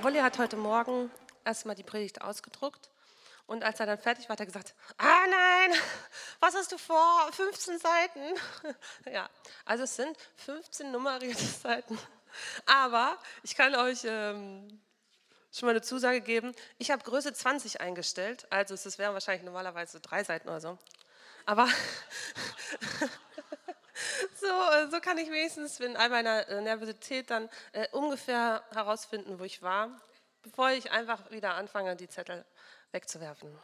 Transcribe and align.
Ja, 0.00 0.04
Wolli 0.04 0.20
hat 0.20 0.38
heute 0.38 0.56
Morgen 0.56 1.10
erstmal 1.44 1.74
die 1.74 1.82
Predigt 1.82 2.22
ausgedruckt. 2.22 2.88
Und 3.46 3.62
als 3.62 3.80
er 3.80 3.86
dann 3.86 3.98
fertig 3.98 4.30
war, 4.30 4.32
hat 4.32 4.40
er 4.40 4.46
gesagt, 4.46 4.74
ah 4.96 5.26
nein, 5.28 5.78
was 6.40 6.54
hast 6.54 6.72
du 6.72 6.78
vor? 6.78 7.28
15 7.32 7.78
Seiten. 7.78 8.20
Ja, 9.12 9.28
also 9.66 9.84
es 9.84 9.96
sind 9.96 10.16
15 10.36 10.90
nummerierte 10.90 11.44
Seiten. 11.62 11.98
Aber 12.64 13.18
ich 13.42 13.54
kann 13.54 13.74
euch 13.74 14.00
ähm, 14.04 14.80
schon 15.52 15.66
mal 15.66 15.72
eine 15.72 15.82
Zusage 15.82 16.22
geben, 16.22 16.54
ich 16.78 16.90
habe 16.90 17.02
Größe 17.02 17.34
20 17.34 17.82
eingestellt. 17.82 18.46
Also 18.48 18.72
es 18.72 18.96
wären 18.96 19.12
wahrscheinlich 19.12 19.44
normalerweise 19.44 20.00
drei 20.00 20.24
Seiten 20.24 20.48
oder 20.48 20.62
so. 20.62 20.78
Aber 21.44 21.68
so, 24.40 24.46
äh, 24.46 24.90
so 24.90 25.00
kann 25.00 25.18
ich 25.18 25.30
wenigstens 25.30 25.80
in 25.80 25.96
all 25.96 26.08
meiner 26.08 26.48
äh, 26.48 26.60
Nervosität 26.60 27.30
dann 27.30 27.48
äh, 27.72 27.88
ungefähr 27.92 28.62
herausfinden, 28.72 29.38
wo 29.38 29.44
ich 29.44 29.62
war, 29.62 30.00
bevor 30.42 30.70
ich 30.70 30.90
einfach 30.90 31.30
wieder 31.30 31.54
anfange, 31.54 31.96
die 31.96 32.08
Zettel 32.08 32.44
wegzuwerfen. 32.92 33.56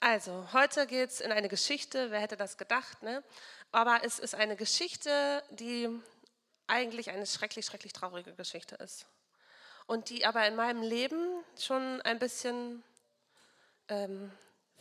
Also, 0.00 0.48
heute 0.52 0.86
geht 0.88 1.10
es 1.10 1.20
in 1.20 1.30
eine 1.30 1.48
Geschichte, 1.48 2.10
wer 2.10 2.20
hätte 2.20 2.36
das 2.36 2.58
gedacht, 2.58 3.02
ne? 3.02 3.22
aber 3.70 4.00
es 4.02 4.18
ist 4.18 4.34
eine 4.34 4.56
Geschichte, 4.56 5.42
die 5.50 5.88
eigentlich 6.66 7.10
eine 7.10 7.26
schrecklich, 7.26 7.66
schrecklich 7.66 7.92
traurige 7.92 8.34
Geschichte 8.34 8.74
ist. 8.76 9.06
Und 9.86 10.10
die 10.10 10.24
aber 10.26 10.46
in 10.46 10.56
meinem 10.56 10.82
Leben 10.82 11.44
schon 11.58 12.00
ein 12.02 12.18
bisschen, 12.18 12.82
ähm, 13.88 14.32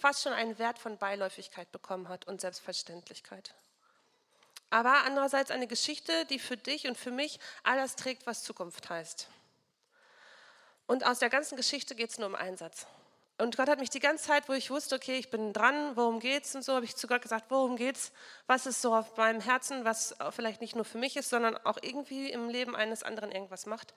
fast 0.01 0.23
schon 0.23 0.33
einen 0.33 0.59
Wert 0.59 0.79
von 0.79 0.97
Beiläufigkeit 0.97 1.71
bekommen 1.71 2.09
hat 2.09 2.27
und 2.27 2.41
Selbstverständlichkeit 2.41 3.53
aber 4.71 5.03
andererseits 5.05 5.51
eine 5.51 5.67
Geschichte, 5.67 6.25
die 6.25 6.39
für 6.39 6.57
dich 6.57 6.87
und 6.87 6.97
für 6.97 7.11
mich 7.11 7.39
all 7.63 7.77
das 7.77 7.95
trägt, 7.95 8.25
was 8.25 8.43
Zukunft 8.43 8.89
heißt. 8.89 9.27
Und 10.87 11.05
aus 11.05 11.19
der 11.19 11.29
ganzen 11.29 11.57
Geschichte 11.57 11.93
geht 11.93 12.09
es 12.09 12.17
nur 12.17 12.27
um 12.27 12.35
Einsatz. 12.35 12.87
Und 13.37 13.57
Gott 13.57 13.69
hat 13.69 13.79
mich 13.79 13.89
die 13.89 13.99
ganze 13.99 14.27
Zeit, 14.27 14.47
wo 14.47 14.53
ich 14.53 14.69
wusste, 14.69 14.95
okay, 14.95 15.17
ich 15.17 15.29
bin 15.29 15.51
dran, 15.51 15.95
worum 15.95 16.19
geht's 16.19 16.55
und 16.55 16.63
so, 16.63 16.73
habe 16.73 16.85
ich 16.85 16.95
zu 16.95 17.07
Gott 17.07 17.21
gesagt, 17.21 17.45
worum 17.49 17.75
geht's? 17.75 18.11
Was 18.47 18.65
ist 18.65 18.81
so 18.81 18.95
auf 18.95 19.17
meinem 19.17 19.41
Herzen, 19.41 19.83
was 19.83 20.15
vielleicht 20.31 20.61
nicht 20.61 20.75
nur 20.75 20.85
für 20.85 20.97
mich 20.97 21.17
ist, 21.17 21.29
sondern 21.29 21.57
auch 21.65 21.77
irgendwie 21.81 22.31
im 22.31 22.49
Leben 22.49 22.75
eines 22.75 23.03
anderen 23.03 23.31
irgendwas 23.31 23.65
macht? 23.65 23.93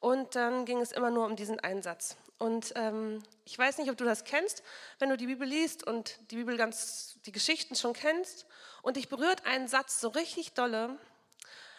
Und 0.00 0.34
dann 0.34 0.64
ging 0.64 0.80
es 0.80 0.92
immer 0.92 1.10
nur 1.10 1.24
um 1.24 1.36
diesen 1.36 1.58
Einsatz. 1.60 2.16
Und 2.38 2.72
ähm, 2.76 3.22
ich 3.44 3.58
weiß 3.58 3.78
nicht, 3.78 3.90
ob 3.90 3.96
du 3.96 4.04
das 4.04 4.24
kennst, 4.24 4.62
wenn 4.98 5.08
du 5.08 5.16
die 5.16 5.26
Bibel 5.26 5.48
liest 5.48 5.86
und 5.86 6.18
die 6.30 6.36
Bibel 6.36 6.56
ganz, 6.56 7.18
die 7.24 7.32
Geschichten 7.32 7.74
schon 7.74 7.94
kennst 7.94 8.46
und 8.82 8.96
dich 8.96 9.08
berührt 9.08 9.46
ein 9.46 9.68
Satz 9.68 10.00
so 10.00 10.08
richtig 10.08 10.52
dolle, 10.52 10.98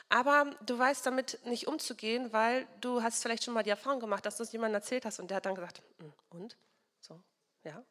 aber 0.10 0.56
du 0.66 0.80
weißt 0.80 1.06
damit 1.06 1.46
nicht 1.46 1.68
umzugehen, 1.68 2.32
weil 2.32 2.68
du 2.82 3.04
hast 3.04 3.22
vielleicht 3.22 3.44
schon 3.44 3.54
mal 3.54 3.64
die 3.64 3.70
Erfahrung 3.70 4.00
gemacht, 4.00 4.26
dass 4.26 4.38
du 4.38 4.44
es 4.44 4.52
jemandem 4.52 4.76
erzählt 4.76 5.06
hast 5.06 5.20
und 5.20 5.30
der 5.30 5.38
hat 5.38 5.46
dann 5.46 5.56
gesagt, 5.56 5.82
hm, 6.00 6.14
und? 6.30 6.58
So, 7.02 7.22
ja. 7.64 7.84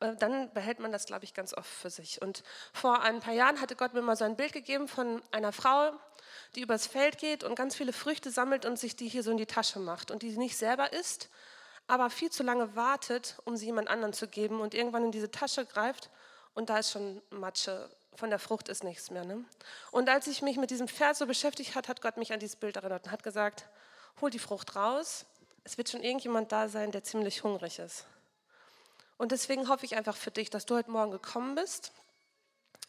Äh, 0.00 0.16
dann 0.16 0.52
behält 0.54 0.80
man 0.80 0.92
das, 0.92 1.06
glaube 1.06 1.24
ich, 1.24 1.34
ganz 1.34 1.52
oft 1.54 1.68
für 1.68 1.90
sich. 1.90 2.22
Und 2.22 2.42
vor 2.72 3.02
ein 3.02 3.20
paar 3.20 3.34
Jahren 3.34 3.60
hatte 3.60 3.76
Gott 3.76 3.92
mir 3.92 4.02
mal 4.02 4.16
so 4.16 4.24
ein 4.24 4.36
Bild 4.36 4.52
gegeben 4.52 4.88
von 4.88 5.22
einer 5.30 5.52
Frau, 5.52 5.92
die 6.54 6.62
übers 6.62 6.86
Feld 6.86 7.18
geht 7.18 7.44
und 7.44 7.54
ganz 7.54 7.74
viele 7.74 7.92
Früchte 7.92 8.30
sammelt 8.30 8.64
und 8.64 8.78
sich 8.78 8.96
die 8.96 9.08
hier 9.08 9.22
so 9.22 9.30
in 9.30 9.36
die 9.36 9.46
Tasche 9.46 9.78
macht 9.78 10.10
und 10.10 10.22
die 10.22 10.36
nicht 10.36 10.56
selber 10.56 10.92
isst, 10.92 11.28
aber 11.86 12.10
viel 12.10 12.30
zu 12.30 12.42
lange 12.42 12.76
wartet, 12.76 13.36
um 13.44 13.56
sie 13.56 13.66
jemand 13.66 13.88
anderen 13.88 14.12
zu 14.12 14.28
geben 14.28 14.60
und 14.60 14.74
irgendwann 14.74 15.04
in 15.04 15.12
diese 15.12 15.30
Tasche 15.30 15.64
greift 15.66 16.10
und 16.54 16.70
da 16.70 16.78
ist 16.78 16.90
schon 16.90 17.22
Matsche. 17.30 17.88
Von 18.16 18.30
der 18.30 18.40
Frucht 18.40 18.68
ist 18.68 18.82
nichts 18.82 19.12
mehr. 19.12 19.24
Ne? 19.24 19.44
Und 19.92 20.08
als 20.08 20.26
ich 20.26 20.42
mich 20.42 20.56
mit 20.56 20.70
diesem 20.70 20.88
Vers 20.88 21.18
so 21.18 21.26
beschäftigt 21.26 21.76
hat, 21.76 21.86
hat 21.86 22.02
Gott 22.02 22.16
mich 22.16 22.32
an 22.32 22.40
dieses 22.40 22.56
Bild 22.56 22.74
erinnert 22.74 23.04
und 23.04 23.12
hat 23.12 23.22
gesagt, 23.22 23.66
hol 24.20 24.28
die 24.28 24.40
Frucht 24.40 24.74
raus. 24.74 25.24
Es 25.62 25.78
wird 25.78 25.88
schon 25.88 26.02
irgendjemand 26.02 26.50
da 26.50 26.68
sein, 26.68 26.90
der 26.90 27.04
ziemlich 27.04 27.44
hungrig 27.44 27.78
ist. 27.78 28.06
Und 29.18 29.30
deswegen 29.30 29.68
hoffe 29.68 29.86
ich 29.86 29.96
einfach 29.96 30.16
für 30.16 30.32
dich, 30.32 30.50
dass 30.50 30.66
du 30.66 30.74
heute 30.74 30.90
Morgen 30.90 31.12
gekommen 31.12 31.54
bist. 31.54 31.92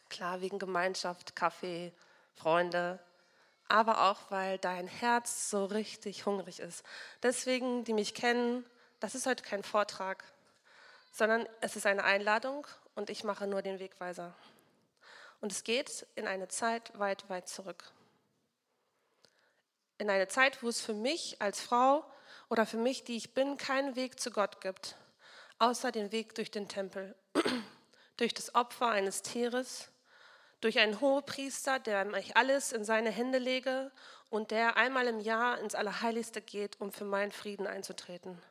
Klar, 0.09 0.41
wegen 0.41 0.57
Gemeinschaft, 0.57 1.35
Kaffee, 1.35 1.93
Freunde, 2.35 2.99
aber 3.69 4.09
auch, 4.09 4.29
weil 4.29 4.57
dein 4.57 4.87
Herz 4.87 5.49
so 5.49 5.65
richtig 5.65 6.25
hungrig 6.25 6.59
ist. 6.59 6.83
Deswegen, 7.23 7.83
die 7.83 7.93
mich 7.93 8.13
kennen, 8.13 8.65
das 8.99 9.15
ist 9.15 9.25
heute 9.25 9.43
kein 9.43 9.63
Vortrag, 9.63 10.23
sondern 11.11 11.47
es 11.61 11.75
ist 11.75 11.85
eine 11.85 12.03
Einladung 12.03 12.67
und 12.95 13.09
ich 13.09 13.23
mache 13.23 13.47
nur 13.47 13.61
den 13.61 13.79
Wegweiser. 13.79 14.35
Und 15.41 15.51
es 15.51 15.63
geht 15.63 16.05
in 16.15 16.27
eine 16.27 16.47
Zeit 16.47 16.97
weit, 16.99 17.29
weit 17.29 17.47
zurück. 17.47 17.91
In 19.97 20.09
eine 20.09 20.27
Zeit, 20.27 20.61
wo 20.63 20.69
es 20.69 20.81
für 20.81 20.93
mich 20.93 21.41
als 21.41 21.61
Frau 21.61 22.03
oder 22.49 22.65
für 22.65 22.77
mich, 22.77 23.03
die 23.03 23.17
ich 23.17 23.33
bin, 23.33 23.57
keinen 23.57 23.95
Weg 23.95 24.19
zu 24.19 24.31
Gott 24.31 24.61
gibt, 24.61 24.95
außer 25.59 25.91
den 25.91 26.11
Weg 26.11 26.35
durch 26.35 26.51
den 26.51 26.67
Tempel, 26.67 27.15
durch 28.17 28.33
das 28.33 28.55
Opfer 28.55 28.89
eines 28.89 29.21
Tieres 29.21 29.89
durch 30.61 30.79
einen 30.79 30.99
Hohepriester, 30.99 31.79
der 31.79 32.05
mich 32.05 32.35
alles 32.35 32.71
in 32.71 32.83
seine 32.83 33.11
Hände 33.11 33.37
lege 33.37 33.91
und 34.29 34.51
der 34.51 34.77
einmal 34.77 35.07
im 35.07 35.19
Jahr 35.19 35.59
ins 35.59 35.75
Allerheiligste 35.75 36.41
geht, 36.41 36.79
um 36.81 36.91
für 36.91 37.05
meinen 37.05 37.31
Frieden 37.31 37.65
einzutreten. 37.65 38.41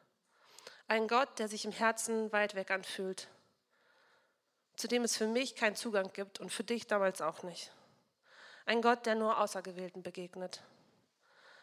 Ein 0.86 1.06
Gott, 1.06 1.38
der 1.38 1.48
sich 1.48 1.64
im 1.64 1.72
Herzen 1.72 2.32
weit 2.32 2.54
weg 2.54 2.70
anfühlt, 2.70 3.28
zu 4.76 4.88
dem 4.88 5.04
es 5.04 5.16
für 5.16 5.26
mich 5.26 5.54
keinen 5.54 5.76
Zugang 5.76 6.12
gibt 6.12 6.41
und 6.41 6.50
für 6.50 6.64
dich 6.64 6.86
damals 6.86 7.20
auch 7.20 7.42
nicht. 7.42 7.72
Ein 8.64 8.80
Gott, 8.80 9.04
der 9.04 9.14
nur 9.14 9.38
Außergewählten 9.38 10.02
begegnet. 10.02 10.62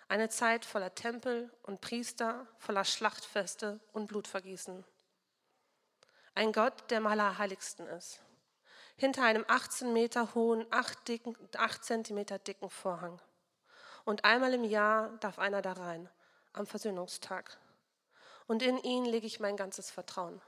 Eine 0.07 0.29
Zeit 0.29 0.65
voller 0.65 0.93
Tempel 0.93 1.51
und 1.63 1.81
Priester, 1.81 2.45
voller 2.59 2.83
Schlachtfeste 2.83 3.79
und 3.93 4.07
Blutvergießen. 4.07 4.83
Ein 6.35 6.51
Gott, 6.51 6.91
der 6.91 6.99
im 6.99 7.07
Allerheiligsten 7.07 7.87
ist 7.87 8.21
hinter 8.97 9.23
einem 9.23 9.45
18 9.47 9.91
Meter 9.91 10.35
hohen, 10.35 10.65
8, 10.71 11.07
dicken, 11.07 11.35
8 11.55 11.83
Zentimeter 11.83 12.39
dicken 12.39 12.69
Vorhang. 12.69 13.21
Und 14.05 14.23
einmal 14.23 14.53
im 14.53 14.63
Jahr 14.63 15.09
darf 15.19 15.39
einer 15.39 15.61
da 15.61 15.73
rein, 15.73 16.09
am 16.53 16.65
Versöhnungstag. 16.65 17.57
Und 18.47 18.61
in 18.61 18.77
ihn 18.77 19.05
lege 19.05 19.27
ich 19.27 19.39
mein 19.39 19.57
ganzes 19.57 19.89
Vertrauen. 19.89 20.41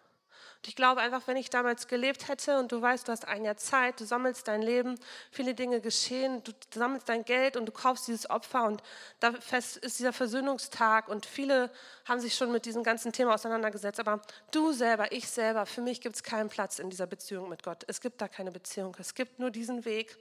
Und 0.57 0.67
ich 0.67 0.75
glaube 0.75 1.01
einfach, 1.01 1.27
wenn 1.27 1.37
ich 1.37 1.49
damals 1.49 1.87
gelebt 1.87 2.27
hätte 2.27 2.59
und 2.59 2.71
du 2.71 2.81
weißt, 2.81 3.07
du 3.07 3.11
hast 3.11 3.25
ein 3.27 3.45
Jahr 3.45 3.57
Zeit, 3.57 3.99
du 3.99 4.05
sammelst 4.05 4.47
dein 4.47 4.61
Leben, 4.61 4.99
viele 5.31 5.53
Dinge 5.53 5.81
geschehen, 5.81 6.43
du 6.43 6.51
sammelst 6.73 7.09
dein 7.09 7.23
Geld 7.25 7.57
und 7.57 7.65
du 7.65 7.71
kaufst 7.71 8.07
dieses 8.07 8.29
Opfer 8.29 8.65
und 8.65 8.81
da 9.19 9.33
ist 9.51 9.99
dieser 9.99 10.13
Versöhnungstag 10.13 11.07
und 11.07 11.25
viele 11.25 11.71
haben 12.05 12.19
sich 12.19 12.35
schon 12.35 12.51
mit 12.51 12.65
diesem 12.65 12.83
ganzen 12.83 13.11
Thema 13.11 13.33
auseinandergesetzt. 13.33 13.99
Aber 13.99 14.21
du 14.51 14.71
selber, 14.71 15.11
ich 15.11 15.27
selber, 15.27 15.65
für 15.65 15.81
mich 15.81 16.01
gibt 16.01 16.15
es 16.15 16.23
keinen 16.23 16.49
Platz 16.49 16.79
in 16.79 16.89
dieser 16.89 17.07
Beziehung 17.07 17.49
mit 17.49 17.63
Gott. 17.63 17.83
Es 17.87 18.01
gibt 18.01 18.21
da 18.21 18.27
keine 18.27 18.51
Beziehung. 18.51 18.95
Es 18.99 19.13
gibt 19.13 19.39
nur 19.39 19.51
diesen 19.51 19.85
Weg, 19.85 20.17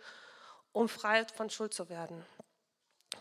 um 0.72 0.88
frei 0.88 1.24
von 1.34 1.48
Schuld 1.50 1.72
zu 1.72 1.88
werden. 1.88 2.24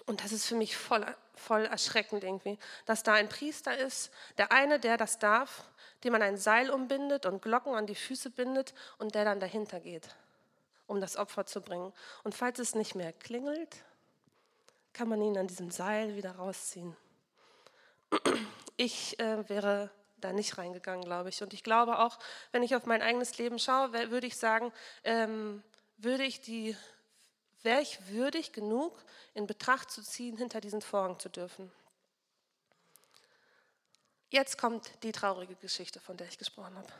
Und 0.05 0.23
das 0.23 0.31
ist 0.31 0.45
für 0.45 0.55
mich 0.55 0.77
voll, 0.77 1.05
voll 1.33 1.65
erschreckend 1.65 2.23
irgendwie, 2.23 2.59
dass 2.85 3.01
da 3.01 3.13
ein 3.13 3.27
Priester 3.27 3.75
ist, 3.75 4.11
der 4.37 4.51
eine, 4.51 4.79
der 4.79 4.97
das 4.97 5.17
darf, 5.17 5.63
dem 6.05 6.13
man 6.13 6.21
ein 6.21 6.37
Seil 6.37 6.69
umbindet 6.69 7.25
und 7.25 7.41
Glocken 7.41 7.75
an 7.75 7.87
die 7.87 7.95
Füße 7.95 8.29
bindet 8.29 8.73
und 8.99 9.15
der 9.15 9.25
dann 9.25 9.39
dahinter 9.39 9.79
geht, 9.79 10.07
um 10.87 11.01
das 11.01 11.17
Opfer 11.17 11.45
zu 11.45 11.61
bringen. 11.61 11.91
Und 12.23 12.35
falls 12.35 12.59
es 12.59 12.75
nicht 12.75 12.95
mehr 12.95 13.11
klingelt, 13.11 13.83
kann 14.93 15.09
man 15.09 15.21
ihn 15.21 15.37
an 15.37 15.47
diesem 15.47 15.71
Seil 15.71 16.15
wieder 16.15 16.35
rausziehen. 16.35 16.95
Ich 18.77 19.19
äh, 19.19 19.49
wäre 19.49 19.89
da 20.17 20.31
nicht 20.31 20.57
reingegangen, 20.57 21.03
glaube 21.03 21.29
ich. 21.29 21.41
Und 21.41 21.53
ich 21.53 21.63
glaube 21.63 21.99
auch, 21.99 22.19
wenn 22.51 22.63
ich 22.63 22.75
auf 22.75 22.85
mein 22.85 23.01
eigenes 23.01 23.37
Leben 23.37 23.59
schaue, 23.59 23.91
würde 23.93 24.27
ich 24.27 24.37
sagen, 24.37 24.71
ähm, 25.03 25.63
würde 25.97 26.23
ich 26.23 26.39
die 26.39 26.77
wäre 27.63 27.81
ich 27.81 28.09
würdig 28.09 28.53
genug, 28.53 29.03
in 29.33 29.47
Betracht 29.47 29.89
zu 29.89 30.03
ziehen, 30.03 30.37
hinter 30.37 30.61
diesen 30.61 30.81
Vorhang 30.81 31.17
zu 31.19 31.29
dürfen. 31.29 31.71
Jetzt 34.29 34.57
kommt 34.57 34.91
die 35.03 35.11
traurige 35.11 35.55
Geschichte, 35.55 35.99
von 35.99 36.17
der 36.17 36.27
ich 36.27 36.37
gesprochen 36.37 36.75
habe. 36.75 36.91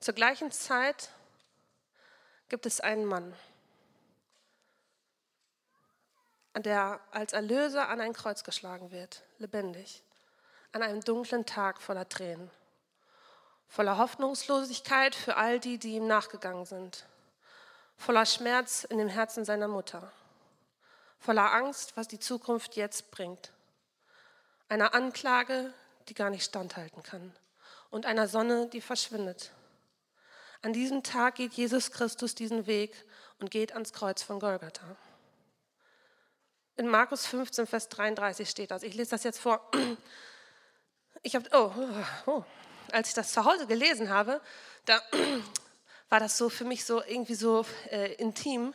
Zur 0.00 0.14
gleichen 0.14 0.50
Zeit 0.50 1.10
gibt 2.48 2.66
es 2.66 2.80
einen 2.80 3.04
Mann. 3.04 3.34
der 6.54 7.00
als 7.12 7.32
Erlöser 7.32 7.88
an 7.88 8.00
ein 8.02 8.12
Kreuz 8.12 8.44
geschlagen 8.44 8.90
wird, 8.90 9.22
lebendig, 9.38 10.02
an 10.72 10.82
einem 10.82 11.00
dunklen 11.00 11.46
Tag 11.46 11.80
voller 11.80 12.06
Tränen, 12.06 12.50
voller 13.68 13.96
Hoffnungslosigkeit 13.96 15.14
für 15.14 15.36
all 15.36 15.60
die, 15.60 15.78
die 15.78 15.94
ihm 15.94 16.06
nachgegangen 16.06 16.66
sind, 16.66 17.06
voller 17.96 18.26
Schmerz 18.26 18.84
in 18.84 18.98
dem 18.98 19.08
Herzen 19.08 19.46
seiner 19.46 19.66
Mutter, 19.66 20.12
voller 21.18 21.52
Angst, 21.52 21.96
was 21.96 22.06
die 22.06 22.20
Zukunft 22.20 22.76
jetzt 22.76 23.10
bringt, 23.10 23.50
einer 24.68 24.92
Anklage, 24.92 25.72
die 26.08 26.14
gar 26.14 26.30
nicht 26.30 26.44
standhalten 26.44 27.02
kann 27.02 27.32
und 27.90 28.06
einer 28.06 28.26
Sonne, 28.26 28.68
die 28.68 28.80
verschwindet. 28.80 29.50
An 30.62 30.72
diesem 30.72 31.02
Tag 31.02 31.34
geht 31.36 31.52
Jesus 31.52 31.90
Christus 31.90 32.34
diesen 32.34 32.66
Weg 32.66 32.94
und 33.40 33.50
geht 33.50 33.72
ans 33.72 33.92
Kreuz 33.92 34.22
von 34.22 34.40
Golgatha. 34.40 34.96
In 36.76 36.88
Markus 36.88 37.26
15, 37.26 37.66
Vers 37.66 37.88
33 37.88 38.48
steht 38.48 38.70
das. 38.70 38.82
Ich 38.82 38.94
lese 38.94 39.10
das 39.10 39.24
jetzt 39.24 39.38
vor. 39.38 39.70
Ich 41.22 41.36
habe, 41.36 41.48
oh, 41.52 41.70
oh, 42.26 42.44
als 42.90 43.10
ich 43.10 43.14
das 43.14 43.32
zu 43.32 43.44
Hause 43.44 43.66
gelesen 43.66 44.08
habe, 44.08 44.40
da 44.86 45.00
war 46.08 46.18
das 46.18 46.36
so 46.36 46.48
für 46.48 46.64
mich 46.64 46.84
so 46.84 47.02
irgendwie 47.02 47.34
so 47.34 47.64
äh, 47.90 48.14
intim. 48.14 48.74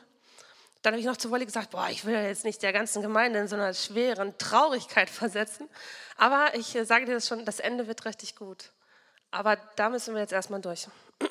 Dann 0.87 0.93
habe 0.93 1.01
ich 1.01 1.05
noch 1.05 1.17
zu 1.17 1.31
Wolli 1.31 1.45
gesagt, 1.45 1.71
boah, 1.71 1.89
ich 1.89 2.05
will 2.05 2.13
jetzt 2.13 2.45
nicht 2.45 2.63
der 2.63 2.71
ganzen 2.71 3.01
Gemeinde 3.01 3.39
in 3.39 3.49
so 3.49 3.57
einer 3.57 3.73
schweren 3.73 4.37
Traurigkeit 4.37 5.09
versetzen. 5.09 5.67
Aber 6.15 6.55
ich 6.55 6.77
äh, 6.77 6.85
sage 6.85 7.03
dir 7.03 7.15
das 7.15 7.27
schon, 7.27 7.43
das 7.43 7.59
Ende 7.59 7.87
wird 7.87 8.05
richtig 8.05 8.37
gut. 8.37 8.71
Aber 9.29 9.57
da 9.75 9.89
müssen 9.89 10.13
wir 10.13 10.21
jetzt 10.21 10.31
erstmal 10.31 10.61
durch. 10.61 10.87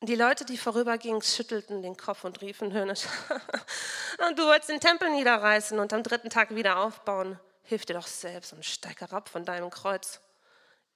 Die 0.00 0.14
Leute, 0.14 0.46
die 0.46 0.56
vorübergingen, 0.56 1.20
schüttelten 1.20 1.82
den 1.82 1.98
Kopf 1.98 2.24
und 2.24 2.40
riefen 2.40 2.72
höhnisch, 2.72 3.02
du 4.36 4.46
wolltest 4.46 4.70
den 4.70 4.80
Tempel 4.80 5.10
niederreißen 5.10 5.78
und 5.78 5.92
am 5.92 6.02
dritten 6.02 6.30
Tag 6.30 6.54
wieder 6.54 6.78
aufbauen. 6.78 7.38
Hilf 7.64 7.84
dir 7.84 7.92
doch 7.92 8.06
selbst 8.06 8.54
und 8.54 8.64
steig 8.64 8.98
herab 9.02 9.28
von 9.28 9.44
deinem 9.44 9.68
Kreuz. 9.68 10.20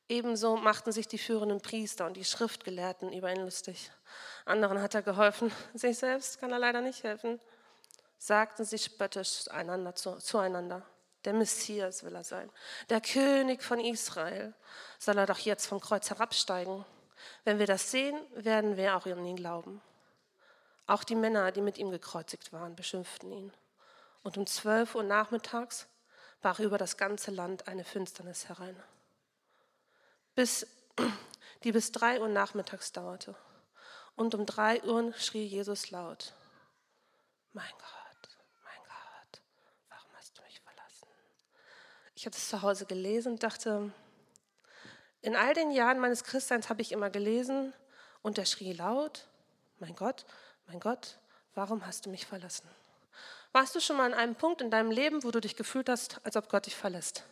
Ebenso 0.08 0.56
machten 0.56 0.92
sich 0.92 1.08
die 1.08 1.18
führenden 1.18 1.60
Priester 1.60 2.06
und 2.06 2.16
die 2.16 2.24
Schriftgelehrten 2.24 3.12
über 3.12 3.32
ihn 3.32 3.42
lustig. 3.42 3.90
Anderen 4.44 4.80
hat 4.80 4.94
er 4.94 5.02
geholfen, 5.02 5.50
sich 5.74 5.98
selbst 5.98 6.38
kann 6.38 6.52
er 6.52 6.58
leider 6.58 6.80
nicht 6.80 7.02
helfen. 7.02 7.40
Sagten 8.18 8.64
sie 8.64 8.78
spöttisch 8.78 9.48
einander 9.50 9.94
zu, 9.94 10.16
zueinander. 10.18 10.82
Der 11.24 11.32
Messias 11.32 12.04
will 12.04 12.14
er 12.14 12.22
sein. 12.22 12.50
Der 12.88 13.00
König 13.00 13.62
von 13.62 13.80
Israel 13.80 14.54
soll 14.98 15.18
er 15.18 15.26
doch 15.26 15.38
jetzt 15.38 15.66
vom 15.66 15.80
Kreuz 15.80 16.08
herabsteigen. 16.08 16.84
Wenn 17.44 17.58
wir 17.58 17.66
das 17.66 17.90
sehen, 17.90 18.16
werden 18.34 18.76
wir 18.76 18.96
auch 18.96 19.06
an 19.06 19.24
ihn 19.24 19.36
glauben. 19.36 19.82
Auch 20.86 21.02
die 21.02 21.16
Männer, 21.16 21.50
die 21.50 21.62
mit 21.62 21.78
ihm 21.78 21.90
gekreuzigt 21.90 22.52
waren, 22.52 22.76
beschimpften 22.76 23.32
ihn. 23.32 23.52
Und 24.22 24.38
um 24.38 24.46
zwölf 24.46 24.94
Uhr 24.94 25.02
nachmittags 25.02 25.88
brach 26.40 26.60
über 26.60 26.78
das 26.78 26.96
ganze 26.96 27.32
Land 27.32 27.66
eine 27.66 27.82
Finsternis 27.82 28.48
herein, 28.48 28.80
bis, 30.36 30.66
die 31.64 31.72
bis 31.72 31.90
drei 31.90 32.20
Uhr 32.20 32.28
nachmittags 32.28 32.92
dauerte. 32.92 33.34
Und 34.14 34.34
um 34.34 34.46
drei 34.46 34.82
Uhr 34.84 35.12
schrie 35.14 35.44
Jesus 35.44 35.90
laut, 35.90 36.32
mein 37.52 37.70
Gott, 37.72 38.36
mein 38.64 38.82
Gott, 38.84 39.42
warum 39.90 40.10
hast 40.16 40.38
du 40.38 40.42
mich 40.42 40.60
verlassen? 40.60 41.08
Ich 42.14 42.26
habe 42.26 42.36
es 42.36 42.48
zu 42.48 42.62
Hause 42.62 42.86
gelesen 42.86 43.32
und 43.32 43.42
dachte, 43.42 43.92
in 45.22 45.34
all 45.34 45.54
den 45.54 45.72
Jahren 45.72 45.98
meines 45.98 46.22
Christseins 46.22 46.68
habe 46.70 46.82
ich 46.82 46.92
immer 46.92 47.10
gelesen 47.10 47.74
und 48.22 48.38
er 48.38 48.46
schrie 48.46 48.72
laut, 48.72 49.26
mein 49.78 49.96
Gott, 49.96 50.24
mein 50.66 50.80
Gott, 50.80 51.18
warum 51.54 51.84
hast 51.86 52.06
du 52.06 52.10
mich 52.10 52.26
verlassen? 52.26 52.68
Warst 53.52 53.74
du 53.74 53.80
schon 53.80 53.96
mal 53.96 54.06
an 54.06 54.14
einem 54.14 54.34
Punkt 54.34 54.60
in 54.60 54.70
deinem 54.70 54.90
Leben, 54.90 55.24
wo 55.24 55.30
du 55.30 55.40
dich 55.40 55.56
gefühlt 55.56 55.88
hast, 55.88 56.20
als 56.24 56.36
ob 56.36 56.48
Gott 56.48 56.66
dich 56.66 56.76
verlässt? 56.76 57.24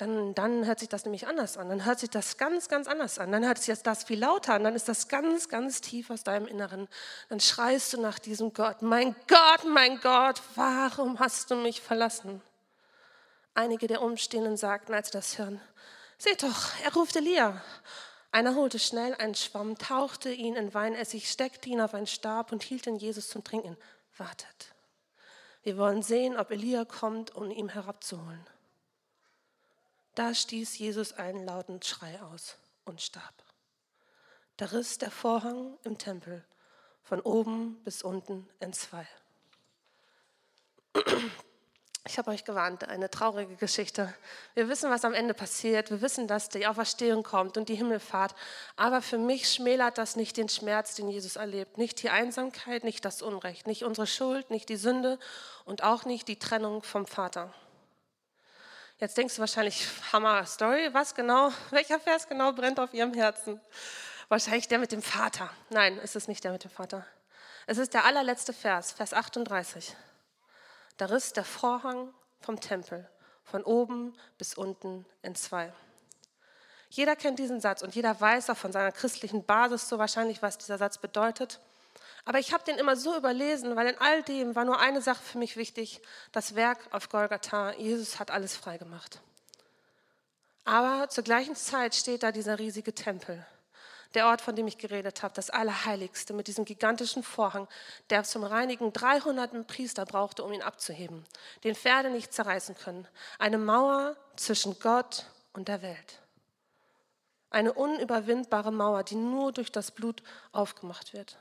Dann, 0.00 0.34
dann 0.34 0.66
hört 0.66 0.78
sich 0.78 0.88
das 0.88 1.04
nämlich 1.04 1.26
anders 1.26 1.58
an. 1.58 1.68
Dann 1.68 1.84
hört 1.84 1.98
sich 1.98 2.10
das 2.10 2.38
ganz, 2.38 2.68
ganz 2.68 2.86
anders 2.86 3.18
an. 3.18 3.30
Dann 3.32 3.44
hört 3.44 3.58
sich 3.58 3.78
das 3.82 4.04
viel 4.04 4.18
lauter 4.18 4.54
an. 4.54 4.64
Dann 4.64 4.74
ist 4.74 4.88
das 4.88 5.08
ganz, 5.08 5.48
ganz 5.48 5.80
tief 5.80 6.10
aus 6.10 6.24
deinem 6.24 6.46
Inneren. 6.46 6.88
Dann 7.28 7.40
schreist 7.40 7.92
du 7.92 8.00
nach 8.00 8.18
diesem 8.18 8.54
Gott. 8.54 8.80
Mein 8.80 9.14
Gott, 9.28 9.64
mein 9.66 10.00
Gott, 10.00 10.40
warum 10.54 11.18
hast 11.18 11.50
du 11.50 11.56
mich 11.56 11.80
verlassen? 11.80 12.40
Einige 13.54 13.88
der 13.88 14.00
Umstehenden 14.00 14.56
sagten, 14.56 14.94
als 14.94 15.08
sie 15.08 15.12
das 15.12 15.38
hören, 15.38 15.60
Seht 16.22 16.42
doch, 16.42 16.78
er 16.84 16.92
ruft 16.92 17.16
Elia. 17.16 17.62
Einer 18.30 18.54
holte 18.54 18.78
schnell 18.78 19.14
einen 19.14 19.34
Schwamm, 19.34 19.78
tauchte 19.78 20.30
ihn 20.30 20.54
in 20.54 20.74
Weinessig, 20.74 21.30
steckte 21.30 21.70
ihn 21.70 21.80
auf 21.80 21.94
einen 21.94 22.06
Stab 22.06 22.52
und 22.52 22.62
hielt 22.62 22.86
ihn 22.86 22.96
Jesus 22.96 23.30
zum 23.30 23.42
Trinken. 23.42 23.74
Wartet. 24.18 24.74
Wir 25.62 25.78
wollen 25.78 26.02
sehen, 26.02 26.38
ob 26.38 26.50
Elia 26.50 26.84
kommt, 26.84 27.34
um 27.34 27.50
ihn 27.50 27.70
herabzuholen. 27.70 28.46
Da 30.20 30.34
stieß 30.34 30.76
Jesus 30.76 31.14
einen 31.14 31.46
lauten 31.46 31.80
Schrei 31.80 32.20
aus 32.20 32.58
und 32.84 33.00
starb. 33.00 33.32
Da 34.58 34.66
riss 34.66 34.98
der 34.98 35.10
Vorhang 35.10 35.78
im 35.82 35.96
Tempel 35.96 36.44
von 37.02 37.22
oben 37.22 37.82
bis 37.84 38.02
unten 38.02 38.46
in 38.60 38.74
zwei. 38.74 39.08
Ich 42.06 42.18
habe 42.18 42.32
euch 42.32 42.44
gewarnt, 42.44 42.86
eine 42.86 43.08
traurige 43.08 43.56
Geschichte. 43.56 44.12
Wir 44.52 44.68
wissen, 44.68 44.90
was 44.90 45.06
am 45.06 45.14
Ende 45.14 45.32
passiert. 45.32 45.88
Wir 45.88 46.02
wissen, 46.02 46.28
dass 46.28 46.50
die 46.50 46.66
Auferstehung 46.66 47.22
kommt 47.22 47.56
und 47.56 47.70
die 47.70 47.74
Himmelfahrt. 47.74 48.34
Aber 48.76 49.00
für 49.00 49.16
mich 49.16 49.50
schmälert 49.50 49.96
das 49.96 50.16
nicht 50.16 50.36
den 50.36 50.50
Schmerz, 50.50 50.96
den 50.96 51.08
Jesus 51.08 51.36
erlebt. 51.36 51.78
Nicht 51.78 52.02
die 52.02 52.10
Einsamkeit, 52.10 52.84
nicht 52.84 53.06
das 53.06 53.22
Unrecht, 53.22 53.66
nicht 53.66 53.84
unsere 53.84 54.06
Schuld, 54.06 54.50
nicht 54.50 54.68
die 54.68 54.76
Sünde 54.76 55.18
und 55.64 55.82
auch 55.82 56.04
nicht 56.04 56.28
die 56.28 56.38
Trennung 56.38 56.82
vom 56.82 57.06
Vater. 57.06 57.54
Jetzt 59.00 59.16
denkst 59.16 59.36
du 59.36 59.40
wahrscheinlich, 59.40 59.86
Hammer 60.12 60.44
Story, 60.44 60.90
was 60.92 61.14
genau, 61.14 61.50
welcher 61.70 61.98
Vers 61.98 62.28
genau 62.28 62.52
brennt 62.52 62.78
auf 62.78 62.92
ihrem 62.92 63.14
Herzen? 63.14 63.58
Wahrscheinlich 64.28 64.68
der 64.68 64.78
mit 64.78 64.92
dem 64.92 65.00
Vater. 65.00 65.48
Nein, 65.70 65.98
es 66.02 66.16
ist 66.16 66.28
nicht 66.28 66.44
der 66.44 66.52
mit 66.52 66.64
dem 66.64 66.70
Vater. 66.70 67.06
Es 67.66 67.78
ist 67.78 67.94
der 67.94 68.04
allerletzte 68.04 68.52
Vers, 68.52 68.92
Vers 68.92 69.14
38. 69.14 69.96
Da 70.98 71.06
riss 71.06 71.32
der 71.32 71.44
Vorhang 71.44 72.12
vom 72.40 72.60
Tempel 72.60 73.08
von 73.42 73.64
oben 73.64 74.14
bis 74.36 74.52
unten 74.52 75.06
in 75.22 75.34
zwei. 75.34 75.72
Jeder 76.90 77.16
kennt 77.16 77.38
diesen 77.38 77.60
Satz 77.60 77.80
und 77.80 77.94
jeder 77.94 78.20
weiß 78.20 78.50
auch 78.50 78.56
von 78.56 78.70
seiner 78.70 78.92
christlichen 78.92 79.44
Basis 79.44 79.88
so 79.88 79.98
wahrscheinlich, 79.98 80.42
was 80.42 80.58
dieser 80.58 80.76
Satz 80.76 80.98
bedeutet. 80.98 81.58
Aber 82.24 82.38
ich 82.38 82.52
habe 82.52 82.64
den 82.64 82.76
immer 82.76 82.96
so 82.96 83.16
überlesen, 83.16 83.76
weil 83.76 83.88
in 83.88 83.98
all 83.98 84.22
dem 84.22 84.54
war 84.54 84.64
nur 84.64 84.78
eine 84.78 85.02
Sache 85.02 85.22
für 85.22 85.38
mich 85.38 85.56
wichtig, 85.56 86.00
das 86.32 86.54
Werk 86.54 86.78
auf 86.90 87.08
Golgatha. 87.08 87.72
Jesus 87.72 88.18
hat 88.18 88.30
alles 88.30 88.56
freigemacht. 88.56 89.20
Aber 90.64 91.08
zur 91.08 91.24
gleichen 91.24 91.56
Zeit 91.56 91.94
steht 91.94 92.22
da 92.22 92.32
dieser 92.32 92.58
riesige 92.58 92.94
Tempel 92.94 93.44
der 94.14 94.26
Ort, 94.26 94.40
von 94.40 94.56
dem 94.56 94.66
ich 94.66 94.78
geredet 94.78 95.22
habe, 95.22 95.34
das 95.34 95.50
Allerheiligste 95.50 96.32
mit 96.32 96.48
diesem 96.48 96.64
gigantischen 96.64 97.22
Vorhang, 97.22 97.68
der 98.10 98.24
zum 98.24 98.44
Reinigen 98.44 98.92
300 98.92 99.66
Priester 99.66 100.04
brauchte, 100.04 100.42
um 100.42 100.52
ihn 100.52 100.62
abzuheben, 100.62 101.24
den 101.64 101.74
Pferde 101.74 102.10
nicht 102.10 102.32
zerreißen 102.32 102.76
können. 102.76 103.06
Eine 103.38 103.58
Mauer 103.58 104.16
zwischen 104.36 104.78
Gott 104.80 105.26
und 105.52 105.68
der 105.68 105.82
Welt. 105.82 106.18
Eine 107.50 107.72
unüberwindbare 107.72 108.72
Mauer, 108.72 109.02
die 109.02 109.16
nur 109.16 109.52
durch 109.52 109.72
das 109.72 109.90
Blut 109.90 110.22
aufgemacht 110.52 111.12
wird. 111.12 111.36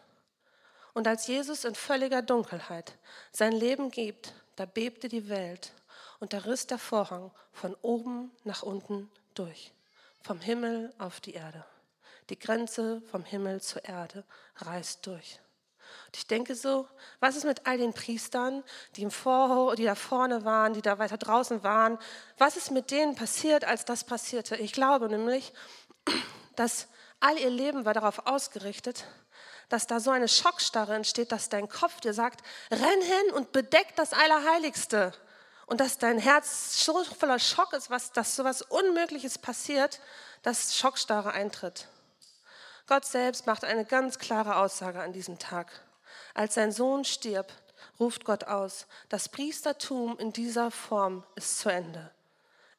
Und 1.00 1.08
als 1.08 1.27
Jesus 1.27 1.63
in 1.63 1.75
völliger 1.75 2.22
Dunkelheit 2.22 2.98
sein 3.32 3.53
Leben 3.53 3.89
gibt, 3.89 4.34
da 4.58 4.65
bebte 4.65 5.08
die 5.08 5.29
Welt 5.29 5.72
und 6.20 6.34
da 6.34 6.39
riss 6.39 6.68
der 6.68 6.77
Vorhang 6.77 7.32
von 7.53 7.74
oben 7.82 8.32
nach 8.44 8.63
unten 8.63 9.10
durch, 9.34 9.72
vom 10.22 10.41
Himmel 10.41 10.94
auf 10.98 11.22
die 11.22 11.36
Erde. 11.36 11.63
Die 12.29 12.38
Grenze 12.38 13.01
vom 13.10 13.24
Himmel 13.24 13.62
zur 13.62 13.86
Erde 13.86 14.25
reißt 14.58 15.08
durch. 15.08 15.39
Und 16.08 16.18
ich 16.18 16.27
denke 16.27 16.53
so, 16.53 16.86
was 17.22 17.38
ist 17.38 17.46
mit 17.46 17.65
all 17.65 17.77
den 17.77 17.94
Priestern, 17.94 18.62
die, 18.98 19.03
im 19.03 19.12
Vor 19.12 19.77
die 19.77 19.86
da 19.86 19.96
vorne 19.96 20.44
waren, 20.44 20.74
die 20.74 20.82
da 20.82 21.00
weiter 21.00 21.18
draußen 21.18 21.63
waren? 21.63 21.98
Was 22.38 22.58
ist 22.58 22.72
mit 22.72 22.91
denen 22.91 23.15
passiert, 23.15 23.63
als 23.63 23.86
das 23.86 24.03
passierte? 24.03 24.58
Ich 24.58 24.74
glaube 24.74 25.08
nämlich, 25.08 25.53
dass 26.58 26.89
all 27.22 27.38
ihr 27.38 27.50
Leben 27.50 27.86
war 27.86 27.94
darauf 27.94 28.27
ausgerichtet, 28.27 29.06
dass 29.69 29.88
da 29.88 29.99
so 29.99 30.11
eine 30.11 30.27
Schockstarre 30.27 30.95
entsteht, 30.95 31.31
dass 31.31 31.49
dein 31.49 31.69
Kopf 31.69 31.99
dir 32.01 32.13
sagt, 32.13 32.41
renn 32.71 33.01
hin 33.01 33.33
und 33.35 33.51
bedeck 33.51 33.95
das 33.95 34.13
Allerheiligste. 34.13 35.13
Und 35.67 35.79
dass 35.79 35.99
dein 35.99 36.17
Herz 36.17 36.83
so 36.83 37.03
voller 37.03 37.38
Schock 37.38 37.73
ist, 37.73 37.91
was, 37.91 38.11
dass 38.11 38.35
so 38.35 38.41
etwas 38.41 38.63
Unmögliches 38.63 39.38
passiert, 39.38 39.99
dass 40.41 40.75
Schockstarre 40.75 41.31
eintritt. 41.31 41.88
Gott 42.88 43.05
selbst 43.05 43.45
macht 43.45 43.63
eine 43.63 43.85
ganz 43.85 44.17
klare 44.17 44.55
Aussage 44.55 44.99
an 44.99 45.13
diesem 45.13 45.38
Tag. 45.38 45.71
Als 46.33 46.55
sein 46.55 46.71
Sohn 46.71 47.05
stirbt, 47.05 47.53
ruft 47.99 48.25
Gott 48.25 48.45
aus, 48.45 48.88
das 49.09 49.29
Priestertum 49.29 50.17
in 50.17 50.33
dieser 50.33 50.71
Form 50.71 51.23
ist 51.35 51.59
zu 51.59 51.69
Ende. 51.69 52.11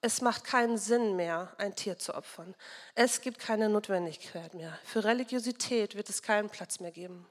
Es 0.02 0.22
macht 0.22 0.44
keinen 0.44 0.78
Sinn 0.78 1.16
mehr, 1.16 1.52
ein 1.58 1.76
Tier 1.76 1.98
zu 1.98 2.14
opfern. 2.14 2.54
Es 2.94 3.20
gibt 3.20 3.38
keine 3.38 3.68
Notwendigkeit 3.68 4.54
mehr. 4.54 4.78
Für 4.84 5.04
Religiosität 5.04 5.94
wird 5.94 6.08
es 6.08 6.22
keinen 6.22 6.48
Platz 6.48 6.80
mehr 6.80 6.90
geben. 6.90 7.26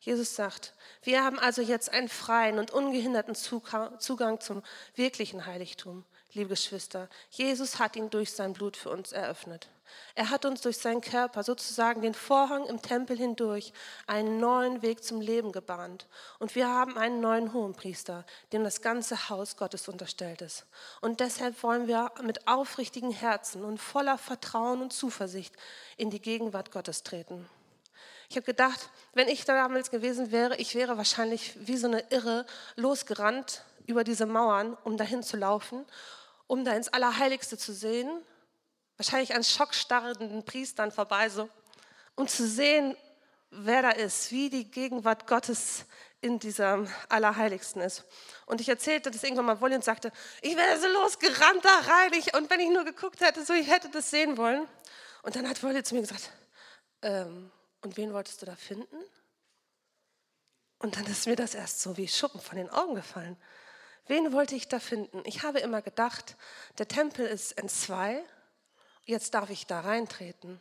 Jesus 0.00 0.36
sagt, 0.36 0.74
wir 1.02 1.24
haben 1.24 1.38
also 1.38 1.62
jetzt 1.62 1.90
einen 1.90 2.10
freien 2.10 2.58
und 2.58 2.70
ungehinderten 2.72 3.34
Zugang 3.34 4.40
zum 4.40 4.62
wirklichen 4.94 5.46
Heiligtum. 5.46 6.04
Liebe 6.36 6.48
Geschwister, 6.50 7.08
Jesus 7.30 7.78
hat 7.78 7.94
ihn 7.94 8.10
durch 8.10 8.32
sein 8.32 8.54
Blut 8.54 8.76
für 8.76 8.90
uns 8.90 9.12
eröffnet. 9.12 9.68
Er 10.16 10.30
hat 10.30 10.44
uns 10.44 10.62
durch 10.62 10.78
seinen 10.78 11.00
Körper 11.00 11.44
sozusagen 11.44 12.02
den 12.02 12.14
Vorhang 12.14 12.66
im 12.66 12.82
Tempel 12.82 13.16
hindurch 13.16 13.72
einen 14.08 14.40
neuen 14.40 14.82
Weg 14.82 15.04
zum 15.04 15.20
Leben 15.20 15.52
gebahnt. 15.52 16.08
Und 16.40 16.56
wir 16.56 16.66
haben 16.66 16.98
einen 16.98 17.20
neuen 17.20 17.52
Hohenpriester, 17.52 18.24
dem 18.52 18.64
das 18.64 18.82
ganze 18.82 19.28
Haus 19.28 19.56
Gottes 19.56 19.86
unterstellt 19.86 20.42
ist. 20.42 20.66
Und 21.00 21.20
deshalb 21.20 21.62
wollen 21.62 21.86
wir 21.86 22.10
mit 22.24 22.48
aufrichtigen 22.48 23.12
Herzen 23.12 23.64
und 23.64 23.78
voller 23.78 24.18
Vertrauen 24.18 24.82
und 24.82 24.92
Zuversicht 24.92 25.54
in 25.96 26.10
die 26.10 26.20
Gegenwart 26.20 26.72
Gottes 26.72 27.04
treten. 27.04 27.48
Ich 28.28 28.34
habe 28.34 28.46
gedacht, 28.46 28.90
wenn 29.12 29.28
ich 29.28 29.44
damals 29.44 29.92
gewesen 29.92 30.32
wäre, 30.32 30.56
ich 30.56 30.74
wäre 30.74 30.96
wahrscheinlich 30.96 31.54
wie 31.68 31.76
so 31.76 31.86
eine 31.86 32.00
Irre 32.10 32.44
losgerannt 32.74 33.62
über 33.86 34.02
diese 34.02 34.26
Mauern, 34.26 34.76
um 34.82 34.96
dahin 34.96 35.22
zu 35.22 35.36
laufen, 35.36 35.84
um 36.46 36.64
da 36.64 36.72
ins 36.72 36.88
Allerheiligste 36.88 37.58
zu 37.58 37.72
sehen, 37.72 38.10
wahrscheinlich 38.96 39.34
an 39.34 39.44
schockstarrenden 39.44 40.44
Priestern 40.44 40.92
vorbei, 40.92 41.28
so, 41.28 41.48
um 42.14 42.28
zu 42.28 42.46
sehen, 42.46 42.96
wer 43.50 43.82
da 43.82 43.90
ist, 43.90 44.30
wie 44.30 44.50
die 44.50 44.70
Gegenwart 44.70 45.26
Gottes 45.26 45.86
in 46.20 46.38
diesem 46.38 46.88
Allerheiligsten 47.08 47.82
ist. 47.82 48.04
Und 48.46 48.60
ich 48.60 48.68
erzählte 48.68 49.10
das 49.10 49.22
irgendwann 49.22 49.44
mal 49.46 49.60
Wolli 49.60 49.74
und 49.74 49.84
sagte, 49.84 50.10
ich 50.40 50.56
wäre 50.56 50.80
so 50.80 50.88
losgerannt 50.88 51.64
da 51.64 51.80
rein. 51.80 52.12
Ich, 52.14 52.34
und 52.34 52.48
wenn 52.50 52.60
ich 52.60 52.70
nur 52.70 52.84
geguckt 52.84 53.20
hätte, 53.20 53.44
so 53.44 53.52
ich 53.52 53.70
hätte 53.70 53.90
das 53.90 54.10
sehen 54.10 54.36
wollen. 54.38 54.66
Und 55.22 55.36
dann 55.36 55.48
hat 55.48 55.62
Wolli 55.62 55.82
zu 55.82 55.94
mir 55.94 56.00
gesagt, 56.00 56.30
ähm, 57.02 57.50
und 57.82 57.96
wen 57.96 58.12
wolltest 58.14 58.40
du 58.40 58.46
da 58.46 58.56
finden? 58.56 58.96
Und 60.78 60.96
dann 60.96 61.06
ist 61.06 61.26
mir 61.26 61.36
das 61.36 61.54
erst 61.54 61.82
so 61.82 61.96
wie 61.96 62.08
Schuppen 62.08 62.40
von 62.40 62.56
den 62.56 62.70
Augen 62.70 62.94
gefallen. 62.94 63.36
Wen 64.06 64.32
wollte 64.32 64.54
ich 64.54 64.68
da 64.68 64.78
finden? 64.78 65.22
Ich 65.24 65.42
habe 65.42 65.60
immer 65.60 65.82
gedacht, 65.82 66.36
der 66.78 66.88
Tempel 66.88 67.26
ist 67.26 67.52
in 67.52 67.68
zwei, 67.68 68.22
jetzt 69.04 69.34
darf 69.34 69.50
ich 69.50 69.66
da 69.66 69.80
reintreten. 69.80 70.60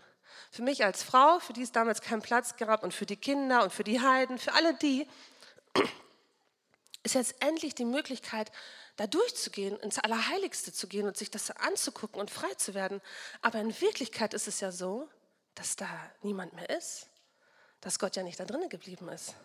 Für 0.52 0.62
mich 0.62 0.84
als 0.84 1.04
Frau, 1.04 1.40
für 1.40 1.54
die 1.54 1.62
es 1.62 1.72
damals 1.72 2.02
keinen 2.02 2.22
Platz 2.22 2.56
gab 2.56 2.84
und 2.84 2.94
für 2.94 3.06
die 3.06 3.18
Kinder 3.18 3.64
und 3.64 3.74
für 3.74 3.84
die 3.84 4.02
Heiden, 4.02 4.38
für 4.38 4.54
alle 4.54 4.74
die, 4.76 5.08
ist 7.04 7.16
jetzt 7.16 7.36
endlich 7.42 7.76
die 7.76 7.86
Möglichkeit, 7.86 8.52
da 8.96 9.08
durchzugehen, 9.08 9.78
ins 9.80 10.00
Allerheiligste 10.00 10.72
zu 10.72 10.88
gehen 10.88 11.08
und 11.08 11.18
sich 11.18 11.32
das 11.32 11.52
anzugucken 11.52 12.22
und 12.22 12.32
frei 12.32 12.54
zu 12.56 12.74
werden. 12.74 13.02
Aber 13.42 13.60
in 13.60 13.80
Wirklichkeit 13.82 14.34
ist 14.34 14.48
es 14.48 14.60
ja 14.60 14.72
so, 14.72 15.10
dass 15.56 15.76
da 15.76 15.88
niemand 16.22 16.54
mehr 16.54 16.70
ist 16.70 17.10
dass 17.84 18.00
Gott 18.00 18.16
ja 18.16 18.24
nicht 18.24 18.40
da 18.40 18.46
drinnen 18.46 18.70
geblieben 18.70 19.10
ist. 19.10 19.36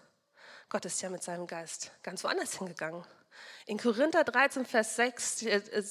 Gott 0.68 0.84
ist 0.84 1.02
ja 1.02 1.10
mit 1.10 1.24
seinem 1.24 1.48
Geist 1.48 1.90
ganz 2.04 2.22
woanders 2.22 2.56
hingegangen. 2.56 3.04
In 3.66 3.78
Korinther 3.78 4.24
13, 4.24 4.64
Vers 4.64 4.96
6, 4.96 5.44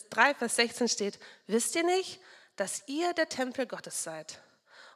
3, 0.09 0.29
äh, 0.29 0.35
Vers 0.35 0.55
16 0.55 0.89
steht, 0.89 1.19
wisst 1.45 1.75
ihr 1.75 1.83
nicht, 1.83 2.19
dass 2.55 2.83
ihr 2.87 3.13
der 3.13 3.29
Tempel 3.29 3.67
Gottes 3.67 4.03
seid 4.03 4.41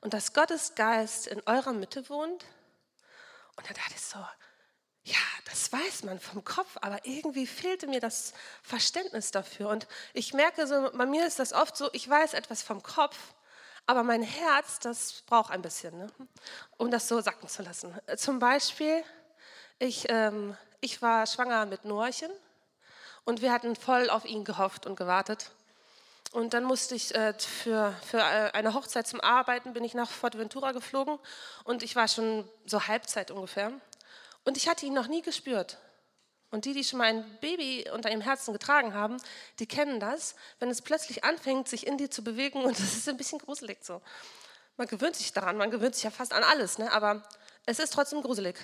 und 0.01 0.13
dass 0.13 0.33
Gottes 0.33 0.75
Geist 0.75 1.27
in 1.27 1.41
eurer 1.45 1.73
Mitte 1.73 2.09
wohnt? 2.09 2.45
Und 3.55 3.69
da 3.69 3.73
dachte 3.73 3.93
ich 3.95 4.01
so, 4.01 4.19
ja, 5.03 5.17
das 5.45 5.71
weiß 5.71 6.03
man 6.03 6.19
vom 6.19 6.43
Kopf, 6.43 6.77
aber 6.81 6.99
irgendwie 7.05 7.47
fehlte 7.47 7.87
mir 7.87 7.99
das 7.99 8.33
Verständnis 8.61 9.31
dafür. 9.31 9.69
Und 9.69 9.87
ich 10.13 10.33
merke 10.33 10.67
so, 10.67 10.91
bei 10.93 11.05
mir 11.05 11.25
ist 11.25 11.39
das 11.39 11.53
oft 11.53 11.75
so, 11.75 11.89
ich 11.93 12.07
weiß 12.07 12.33
etwas 12.33 12.61
vom 12.61 12.83
Kopf, 12.83 13.17
aber 13.87 14.03
mein 14.03 14.21
Herz, 14.21 14.79
das 14.79 15.23
braucht 15.23 15.51
ein 15.51 15.61
bisschen, 15.61 15.97
ne? 15.97 16.07
um 16.77 16.91
das 16.91 17.07
so 17.07 17.19
sacken 17.19 17.47
zu 17.47 17.63
lassen. 17.63 17.97
Zum 18.15 18.39
Beispiel, 18.39 19.03
ich, 19.79 20.05
ähm, 20.09 20.55
ich 20.81 21.01
war 21.01 21.27
schwanger 21.27 21.65
mit 21.67 21.85
Norchen 21.85 22.31
und 23.23 23.41
wir 23.41 23.51
hatten 23.51 23.75
voll 23.75 24.09
auf 24.09 24.25
ihn 24.25 24.43
gehofft 24.43 24.85
und 24.85 24.95
gewartet. 24.95 25.51
Und 26.31 26.53
dann 26.53 26.63
musste 26.63 26.95
ich 26.95 27.13
äh, 27.13 27.33
für, 27.37 27.93
für 28.05 28.17
äh, 28.17 28.51
eine 28.53 28.73
Hochzeit 28.73 29.07
zum 29.07 29.21
Arbeiten, 29.21 29.73
bin 29.73 29.83
ich 29.83 29.93
nach 29.93 30.09
Forteventura 30.09 30.71
geflogen 30.71 31.19
und 31.65 31.83
ich 31.83 31.95
war 31.95 32.07
schon 32.07 32.49
so 32.65 32.87
Halbzeit 32.87 33.31
ungefähr. 33.31 33.71
Und 34.43 34.57
ich 34.57 34.67
hatte 34.67 34.85
ihn 34.85 34.93
noch 34.93 35.07
nie 35.07 35.21
gespürt. 35.21 35.77
Und 36.49 36.65
die, 36.65 36.73
die 36.73 36.83
schon 36.83 36.99
mal 36.99 37.05
ein 37.05 37.37
Baby 37.39 37.89
unter 37.93 38.09
ihrem 38.09 38.21
Herzen 38.21 38.51
getragen 38.51 38.93
haben, 38.93 39.17
die 39.59 39.67
kennen 39.67 39.99
das, 39.99 40.35
wenn 40.59 40.69
es 40.69 40.81
plötzlich 40.81 41.23
anfängt, 41.23 41.69
sich 41.69 41.85
in 41.85 41.97
dir 41.97 42.09
zu 42.09 42.23
bewegen 42.23 42.63
und 42.63 42.71
das 42.79 42.93
ist 42.93 43.07
ein 43.07 43.17
bisschen 43.17 43.39
gruselig 43.39 43.79
so. 43.83 44.01
Man 44.77 44.87
gewöhnt 44.87 45.15
sich 45.15 45.31
daran, 45.31 45.57
man 45.57 45.69
gewöhnt 45.69 45.95
sich 45.95 46.05
ja 46.05 46.11
fast 46.11 46.33
an 46.33 46.43
alles, 46.43 46.77
ne? 46.77 46.91
aber 46.91 47.23
es 47.65 47.77
ist 47.77 47.93
trotzdem 47.93 48.21
gruselig. 48.21 48.55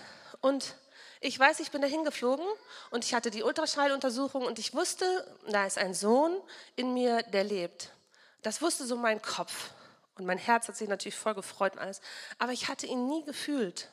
Und 0.42 0.76
ich 1.20 1.38
weiß, 1.40 1.60
ich 1.60 1.72
bin 1.72 1.82
dahin 1.82 2.04
geflogen 2.04 2.46
und 2.92 3.04
ich 3.06 3.14
hatte 3.14 3.32
die 3.32 3.44
Ultraschalluntersuchung 3.44 4.46
und 4.46 4.60
ich 4.60 4.74
wusste, 4.74 5.06
da 5.50 5.66
ist 5.66 5.78
ein 5.78 5.94
Sohn 5.94 6.36
in 6.76 6.94
mir, 6.94 7.24
der 7.24 7.44
lebt. 7.44 7.92
Das 8.44 8.62
wusste 8.62 8.86
so 8.86 8.96
mein 8.96 9.22
Kopf. 9.22 9.72
Und 10.18 10.26
mein 10.26 10.38
Herz 10.38 10.68
hat 10.68 10.76
sich 10.76 10.90
natürlich 10.90 11.16
voll 11.16 11.36
gefreut 11.36 11.74
und 11.74 11.80
alles. 11.80 12.02
Aber 12.40 12.52
ich 12.52 12.68
hatte 12.68 12.88
ihn 12.88 13.08
nie 13.08 13.24
gefühlt. 13.24 13.90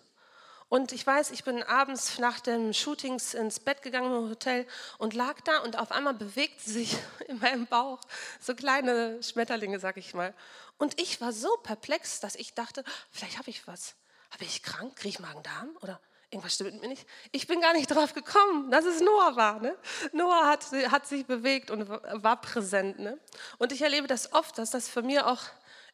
Und 0.69 0.93
ich 0.93 1.07
weiß, 1.07 1.31
ich 1.31 1.45
bin 1.45 1.63
abends 1.63 2.19
nach 2.19 2.41
den 2.41 2.73
Shootings 2.73 3.35
ins 3.35 3.61
Bett 3.61 3.83
gegangen 3.83 4.13
im 4.13 4.31
Hotel 4.31 4.67
und 4.99 5.15
lag 5.15 5.41
da 5.43 5.59
und 5.59 5.79
auf 5.79 5.93
einmal 5.93 6.15
bewegte 6.15 6.69
sich 6.69 6.97
in 7.29 7.39
meinem 7.39 7.67
Bauch 7.67 8.01
so 8.41 8.55
kleine 8.55 9.23
Schmetterlinge, 9.23 9.79
sag 9.79 9.97
ich 9.99 10.15
mal. 10.15 10.35
Und 10.79 11.01
ich 11.01 11.21
war 11.21 11.33
so 11.33 11.55
perplex, 11.59 12.21
dass 12.21 12.35
ich 12.35 12.55
dachte, 12.55 12.83
vielleicht 13.11 13.39
habe 13.39 13.51
ich 13.51 13.67
was. 13.67 13.95
Habe 14.31 14.45
ich 14.45 14.63
krank? 14.63 14.97
Kriege 14.97 15.11
ich 15.11 15.21
Magen-Darm? 15.21 15.77
Oder 15.81 16.01
irgendwas 16.35 16.55
stimmt 16.55 16.73
mit 16.73 16.83
mir 16.83 16.89
nicht? 16.89 17.07
Ich 17.33 17.47
bin 17.47 17.61
gar 17.61 17.73
nicht 17.73 17.87
drauf 17.87 18.13
gekommen, 18.13 18.71
dass 18.71 18.85
es 18.85 19.01
Noah 19.01 19.37
war. 19.37 19.61
Ne? 19.61 19.77
Noah 20.13 20.47
hat, 20.47 20.65
hat 20.91 21.07
sich 21.07 21.25
bewegt 21.27 21.71
und 21.71 21.89
war 21.89 22.41
präsent. 22.41 22.99
Ne? 22.99 23.19
Und 23.59 23.73
ich 23.73 23.83
erlebe 23.83 24.07
das 24.07 24.33
oft, 24.33 24.59
dass 24.59 24.71
das 24.71 24.89
für 24.89 25.03
mir 25.03 25.27
auch 25.27 25.41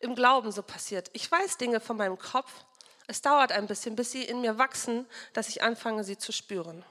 im 0.01 0.15
Glauben 0.15 0.51
so 0.51 0.63
passiert. 0.63 1.11
Ich 1.13 1.31
weiß 1.31 1.59
Dinge 1.59 1.81
von 1.81 1.97
meinem 1.97 2.19
Kopf, 2.19 2.51
es 3.07 3.23
dauert 3.23 3.53
ein 3.53 3.67
bisschen, 3.67 3.97
bis 3.97 4.13
sie 4.13 4.25
in 4.25 4.41
mir 4.41 4.57
wachsen, 4.57 5.07
dass 5.33 5.49
ich 5.49 5.63
anfange, 5.63 6.05
sie 6.05 6.17
zu 6.17 6.33
spüren. 6.33 6.85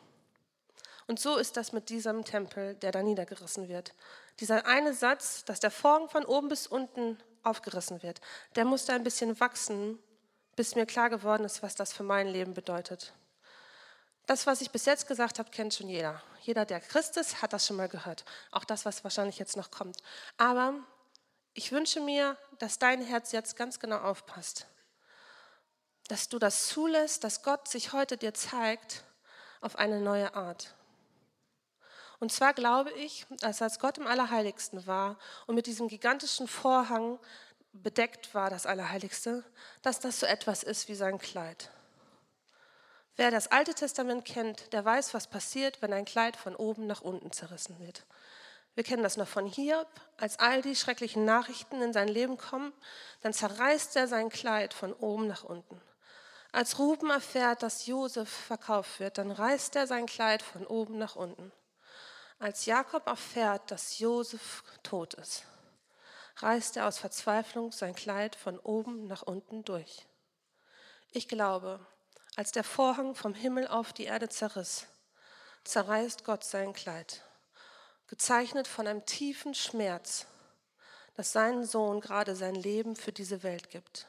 Und 1.08 1.20
so 1.20 1.38
ist 1.38 1.58
das 1.58 1.72
mit 1.72 1.90
diesem 1.90 2.24
Tempel, 2.24 2.76
der 2.76 2.92
da 2.92 3.02
niedergerissen 3.02 3.68
wird. 3.68 3.96
Dieser 4.40 4.66
eine 4.68 4.94
Satz, 4.94 5.44
dass 5.44 5.60
der 5.60 5.72
Vorhang 5.72 6.08
von 6.08 6.24
oben 6.24 6.50
bis 6.50 6.68
unten 6.68 7.18
aufgerissen 7.42 8.04
wird, 8.04 8.22
der 8.56 8.66
musste 8.66 8.94
ein 8.94 9.04
bisschen 9.04 9.40
wachsen, 9.40 9.98
bis 10.56 10.76
mir 10.76 10.86
klar 10.86 11.10
geworden 11.10 11.46
ist, 11.46 11.64
was 11.64 11.74
das 11.74 11.94
für 11.94 12.04
mein 12.04 12.28
Leben 12.28 12.54
bedeutet. 12.54 13.14
Das, 14.30 14.46
was 14.46 14.62
ich 14.62 14.70
bis 14.70 14.86
jetzt 14.86 15.08
gesagt 15.08 15.40
habe, 15.40 15.50
kennt 15.50 15.74
schon 15.74 15.90
jeder. 15.90 16.22
Jeder, 16.42 16.66
der 16.66 16.80
Christ 16.80 17.18
ist, 17.18 17.42
hat 17.42 17.52
das 17.52 17.66
schon 17.66 17.78
mal 17.78 17.90
gehört. 17.90 18.26
Auch 18.52 18.64
das, 18.64 18.86
was 18.86 19.04
wahrscheinlich 19.04 19.40
jetzt 19.40 19.58
noch 19.58 19.72
kommt. 19.72 19.98
Aber 20.38 20.76
ich 21.54 21.72
wünsche 21.72 22.00
mir, 22.00 22.38
dass 22.60 22.78
dein 22.78 23.02
Herz 23.02 23.32
jetzt 23.32 23.58
ganz 23.58 23.80
genau 23.80 23.98
aufpasst 23.98 24.68
dass 26.10 26.28
du 26.28 26.40
das 26.40 26.68
zulässt, 26.68 27.24
dass 27.24 27.44
Gott 27.44 27.68
sich 27.68 27.94
heute 27.94 28.18
dir 28.18 28.34
zeigt 28.34 29.04
auf 29.62 29.78
eine 29.78 30.02
neue 30.02 30.34
Art. 30.34 30.74
Und 32.20 32.34
zwar 32.34 32.54
glaube 32.54 32.92
ich, 32.94 33.26
dass 33.40 33.62
als 33.62 33.80
Gott 33.80 34.00
im 34.00 34.08
Allerheiligsten 34.08 34.88
war 34.88 35.18
und 35.46 35.56
mit 35.56 35.68
diesem 35.68 35.88
gigantischen 35.88 36.48
Vorhang 36.48 37.20
bedeckt 37.72 38.34
war, 38.34 38.50
das 38.50 38.66
Allerheiligste, 38.66 39.44
dass 39.84 40.00
das 40.00 40.20
so 40.20 40.26
etwas 40.26 40.64
ist 40.64 40.88
wie 40.88 40.96
sein 40.96 41.20
Kleid. 41.20 41.70
Wer 43.20 43.32
das 43.32 43.48
Alte 43.52 43.74
Testament 43.74 44.24
kennt, 44.24 44.72
der 44.72 44.86
weiß, 44.86 45.14
was 45.14 45.28
passiert, 45.28 45.82
wenn 45.82 45.92
ein 45.92 46.06
Kleid 46.06 46.38
von 46.38 46.56
oben 46.56 46.88
nach 46.88 47.02
unten 47.02 47.34
zerrissen 47.34 47.78
wird. 47.82 48.06
Wir 48.76 48.86
kennen 48.86 49.04
das 49.04 49.18
noch 49.18 49.28
von 49.28 49.46
Hiob, 49.46 49.90
als 50.16 50.40
all 50.40 50.62
die 50.62 50.78
schrecklichen 50.78 51.26
Nachrichten 51.26 51.82
in 51.82 51.92
sein 51.92 52.08
Leben 52.08 52.38
kommen, 52.38 52.72
dann 53.20 53.34
zerreißt 53.34 53.98
er 53.98 54.08
sein 54.08 54.30
Kleid 54.30 54.74
von 54.74 54.94
oben 54.94 55.28
nach 55.28 55.44
unten. 55.44 55.82
Als 56.54 56.80
Ruben 56.80 57.10
erfährt, 57.10 57.62
dass 57.62 57.88
Josef 57.88 58.30
verkauft 58.30 59.02
wird, 59.02 59.18
dann 59.18 59.32
reißt 59.32 59.76
er 59.76 59.86
sein 59.86 60.06
Kleid 60.06 60.42
von 60.42 60.66
oben 60.66 60.98
nach 60.98 61.18
unten. 61.18 61.52
Als 62.40 62.68
Jakob 62.68 63.06
erfährt, 63.06 63.70
dass 63.70 64.00
Josef 64.00 64.64
tot 64.82 65.16
ist, 65.16 65.44
reißt 66.38 66.78
er 66.78 66.88
aus 66.88 67.00
Verzweiflung 67.00 67.74
sein 67.74 67.96
Kleid 67.96 68.38
von 68.38 68.58
oben 68.60 69.08
nach 69.08 69.24
unten 69.24 69.66
durch. 69.66 70.08
Ich 71.12 71.28
glaube, 71.28 71.86
als 72.40 72.54
der 72.54 72.64
Vorhang 72.64 73.16
vom 73.16 73.34
Himmel 73.34 73.68
auf 73.68 73.92
die 73.92 74.06
Erde 74.06 74.30
zerriss, 74.30 74.88
zerreißt 75.66 76.24
Gott 76.24 76.46
sein 76.46 76.72
Kleid, 76.72 77.22
gezeichnet 78.08 78.66
von 78.66 78.88
einem 78.88 79.06
tiefen 79.06 79.54
Schmerz, 79.54 80.26
dass 81.16 81.34
sein 81.34 81.66
Sohn 81.66 82.00
gerade 82.00 82.38
sein 82.38 82.56
Leben 82.56 82.96
für 82.96 83.12
diese 83.12 83.44
Welt 83.44 83.70
gibt. 83.70 84.08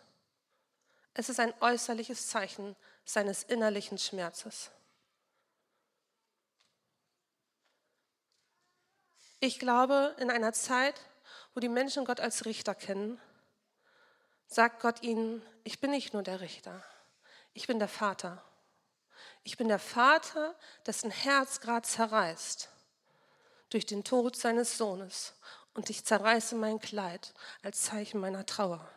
Es 1.13 1.29
ist 1.29 1.41
ein 1.41 1.53
äußerliches 1.61 2.29
Zeichen 2.29 2.77
seines 3.05 3.43
innerlichen 3.43 3.99
Schmerzes. 3.99 4.71
Ich 9.41 9.59
glaube, 9.59 10.15
in 10.21 10.31
einer 10.31 10.53
Zeit, 10.53 11.01
wo 11.53 11.59
die 11.59 11.69
Menschen 11.69 12.05
Gott 12.05 12.21
als 12.21 12.45
Richter 12.45 12.77
kennen, 12.77 13.21
sagt 14.47 14.81
Gott 14.81 15.03
ihnen, 15.03 15.43
ich 15.65 15.81
bin 15.81 15.91
nicht 15.91 16.13
nur 16.13 16.23
der 16.23 16.41
Richter, 16.41 16.85
ich 17.61 17.67
bin 17.67 17.79
der 17.79 17.89
Vater. 17.89 18.43
Ich 19.45 19.59
bin 19.59 19.69
der 19.69 19.79
Vater, 19.79 20.55
dessen 20.87 21.11
Herz 21.11 21.61
gerade 21.61 21.87
zerreißt 21.87 22.71
durch 23.69 23.85
den 23.85 24.03
Tod 24.03 24.35
seines 24.35 24.79
Sohnes 24.79 25.35
und 25.75 25.91
ich 25.91 26.07
zerreiße 26.07 26.55
mein 26.55 26.81
Kleid 26.81 27.35
als 27.63 27.83
Zeichen 27.83 28.19
meiner 28.19 28.47
Trauer. 28.47 28.89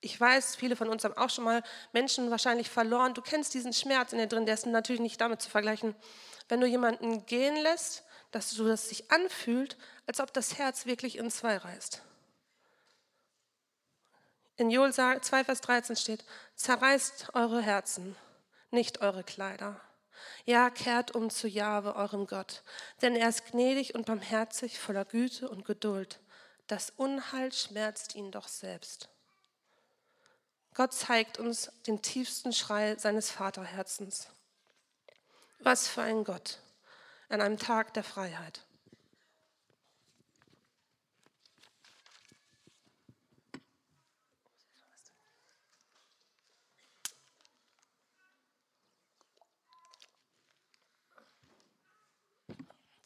Ich 0.00 0.20
weiß, 0.20 0.56
viele 0.56 0.74
von 0.74 0.88
uns 0.88 1.04
haben 1.04 1.16
auch 1.16 1.30
schon 1.30 1.44
mal 1.44 1.62
Menschen 1.92 2.32
wahrscheinlich 2.32 2.68
verloren. 2.68 3.14
Du 3.14 3.22
kennst 3.22 3.54
diesen 3.54 3.72
Schmerz 3.72 4.12
in 4.12 4.18
dir 4.18 4.26
drin, 4.26 4.46
der 4.46 4.54
ist 4.54 4.66
natürlich 4.66 5.00
nicht 5.00 5.20
damit 5.20 5.40
zu 5.40 5.50
vergleichen, 5.50 5.94
wenn 6.48 6.60
du 6.60 6.66
jemanden 6.66 7.26
gehen 7.26 7.54
lässt, 7.54 8.02
dass 8.32 8.50
du 8.50 8.64
das 8.64 8.88
sich 8.88 9.08
anfühlt, 9.12 9.78
als 10.08 10.18
ob 10.18 10.32
das 10.32 10.58
Herz 10.58 10.86
wirklich 10.86 11.16
in 11.16 11.30
zwei 11.30 11.56
reißt. 11.58 12.02
In 14.60 14.70
Joel 14.70 14.92
2, 14.92 15.44
Vers 15.44 15.62
13 15.62 15.96
steht, 15.96 16.22
zerreißt 16.54 17.30
eure 17.32 17.62
Herzen, 17.62 18.14
nicht 18.70 19.00
eure 19.00 19.24
Kleider. 19.24 19.80
Ja, 20.44 20.68
kehrt 20.68 21.14
um 21.14 21.30
zu 21.30 21.48
Jahwe, 21.48 21.96
eurem 21.96 22.26
Gott, 22.26 22.62
denn 23.00 23.16
er 23.16 23.30
ist 23.30 23.46
gnädig 23.46 23.94
und 23.94 24.04
barmherzig, 24.04 24.78
voller 24.78 25.06
Güte 25.06 25.48
und 25.48 25.64
Geduld. 25.64 26.20
Das 26.66 26.90
Unheil 26.90 27.54
schmerzt 27.54 28.14
ihn 28.14 28.30
doch 28.32 28.48
selbst. 28.48 29.08
Gott 30.74 30.92
zeigt 30.92 31.38
uns 31.38 31.72
den 31.86 32.02
tiefsten 32.02 32.52
Schrei 32.52 32.96
seines 32.96 33.30
Vaterherzens. 33.30 34.28
Was 35.60 35.88
für 35.88 36.02
ein 36.02 36.22
Gott 36.22 36.58
an 37.30 37.40
einem 37.40 37.56
Tag 37.56 37.94
der 37.94 38.04
Freiheit. 38.04 38.60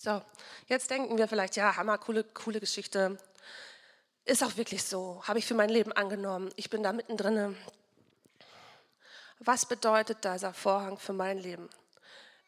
So, 0.05 0.21
jetzt 0.67 0.91
denken 0.91 1.17
wir 1.17 1.27
vielleicht, 1.29 1.57
ja, 1.57 1.77
hammer, 1.77 1.97
coole, 1.97 2.25
coole 2.25 2.61
Geschichte. 2.61 3.17
Ist 4.27 4.45
auch 4.45 4.59
wirklich 4.59 4.85
so, 4.85 5.23
habe 5.25 5.39
ich 5.39 5.47
für 5.47 5.55
mein 5.55 5.71
Leben 5.71 5.93
angenommen. 5.93 6.51
Ich 6.57 6.69
bin 6.69 6.83
da 6.83 6.93
mittendrin. 6.93 7.57
Was 9.39 9.65
bedeutet 9.65 10.23
dieser 10.23 10.53
Vorhang 10.53 10.99
für 10.99 11.15
mein 11.15 11.39
Leben? 11.39 11.71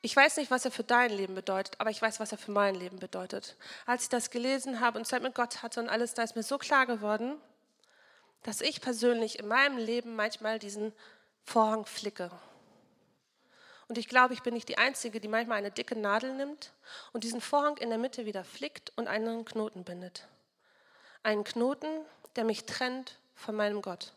Ich 0.03 0.15
weiß 0.15 0.37
nicht, 0.37 0.51
was 0.51 0.67
er 0.67 0.71
für 0.71 0.85
dein 0.85 1.11
Leben 1.11 1.35
bedeutet, 1.35 1.81
aber 1.81 1.89
ich 1.89 2.03
weiß, 2.03 2.21
was 2.21 2.31
er 2.31 2.37
für 2.37 2.51
mein 2.51 2.75
Leben 2.75 2.99
bedeutet. 2.99 3.57
Als 3.87 4.03
ich 4.03 4.09
das 4.11 4.29
gelesen 4.29 4.81
habe 4.81 4.99
und 4.99 5.07
Zeit 5.07 5.23
mit 5.23 5.35
Gott 5.35 5.63
hatte 5.63 5.81
und 5.81 5.89
alles, 5.89 6.13
da 6.13 6.25
ist 6.25 6.37
mir 6.37 6.43
so 6.43 6.59
klar 6.59 6.85
geworden, 6.85 7.41
dass 8.43 8.61
ich 8.61 8.83
persönlich 8.83 9.39
in 9.39 9.49
meinem 9.49 9.79
Leben 9.79 10.15
manchmal 10.15 10.59
diesen 10.59 10.93
Vorhang 11.43 11.87
flicke. 11.87 12.31
Und 13.89 13.99
ich 13.99 14.09
glaube, 14.09 14.35
ich 14.35 14.43
bin 14.43 14.55
nicht 14.55 14.69
die 14.69 14.79
Einzige, 14.79 15.21
die 15.21 15.29
manchmal 15.29 15.59
eine 15.59 15.71
dicke 15.71 15.97
Nadel 15.97 16.35
nimmt 16.35 16.73
und 17.13 17.23
diesen 17.23 17.41
Vorhang 17.41 17.77
in 17.77 17.89
der 17.89 17.99
Mitte 17.99 18.27
wieder 18.27 18.45
flickt 18.45 18.93
und 18.97 19.07
einen 19.07 19.45
Knoten 19.45 19.85
bindet. 19.85 20.27
Einen 21.23 21.45
Knoten, 21.45 21.89
der 22.35 22.45
mich 22.45 22.65
trennt 22.65 23.19
von 23.35 23.55
meinem 23.55 23.83
Gott. 23.83 24.13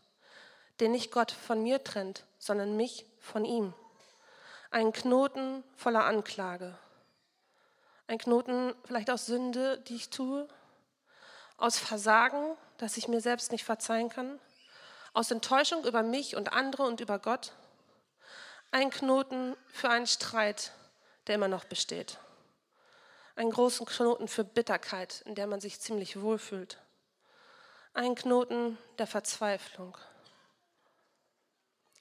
Den 0.80 0.92
nicht 0.92 1.12
Gott 1.12 1.32
von 1.32 1.62
mir 1.62 1.84
trennt, 1.84 2.24
sondern 2.40 2.78
mich 2.78 3.06
von 3.20 3.46
ihm. 3.46 3.74
Ein 4.72 4.92
Knoten 4.92 5.64
voller 5.76 6.06
Anklage. 6.06 6.78
Ein 8.08 8.18
Knoten 8.18 8.74
vielleicht 8.86 9.12
aus 9.12 9.28
Sünde, 9.28 9.80
die 9.88 9.96
ich 9.96 10.10
tue. 10.10 10.48
Aus 11.58 11.78
Versagen, 11.78 12.56
das 12.78 12.98
ich 12.98 13.08
mir 13.08 13.22
selbst 13.22 13.52
nicht 13.52 13.66
verzeihen 13.66 14.10
kann. 14.10 14.40
Aus 15.14 15.30
Enttäuschung 15.30 15.86
über 15.86 16.02
mich 16.02 16.36
und 16.36 16.54
andere 16.54 16.84
und 16.84 17.02
über 17.02 17.20
Gott 17.20 17.52
ein 18.72 18.92
Knoten 18.92 19.56
für 19.68 19.90
einen 19.90 20.08
Streit, 20.08 20.72
der 21.28 21.36
immer 21.36 21.48
noch 21.48 21.66
besteht. 21.66 22.18
Einen 23.36 23.52
großen 23.52 23.86
Knoten 23.86 24.28
für 24.28 24.44
Bitterkeit, 24.44 25.24
in 25.26 25.36
der 25.36 25.48
man 25.48 25.60
sich 25.60 25.80
ziemlich 25.80 26.22
wohlfühlt. 26.22 26.78
Ein 27.94 28.16
Knoten 28.16 28.78
der 29.00 29.08
Verzweiflung. 29.08 29.98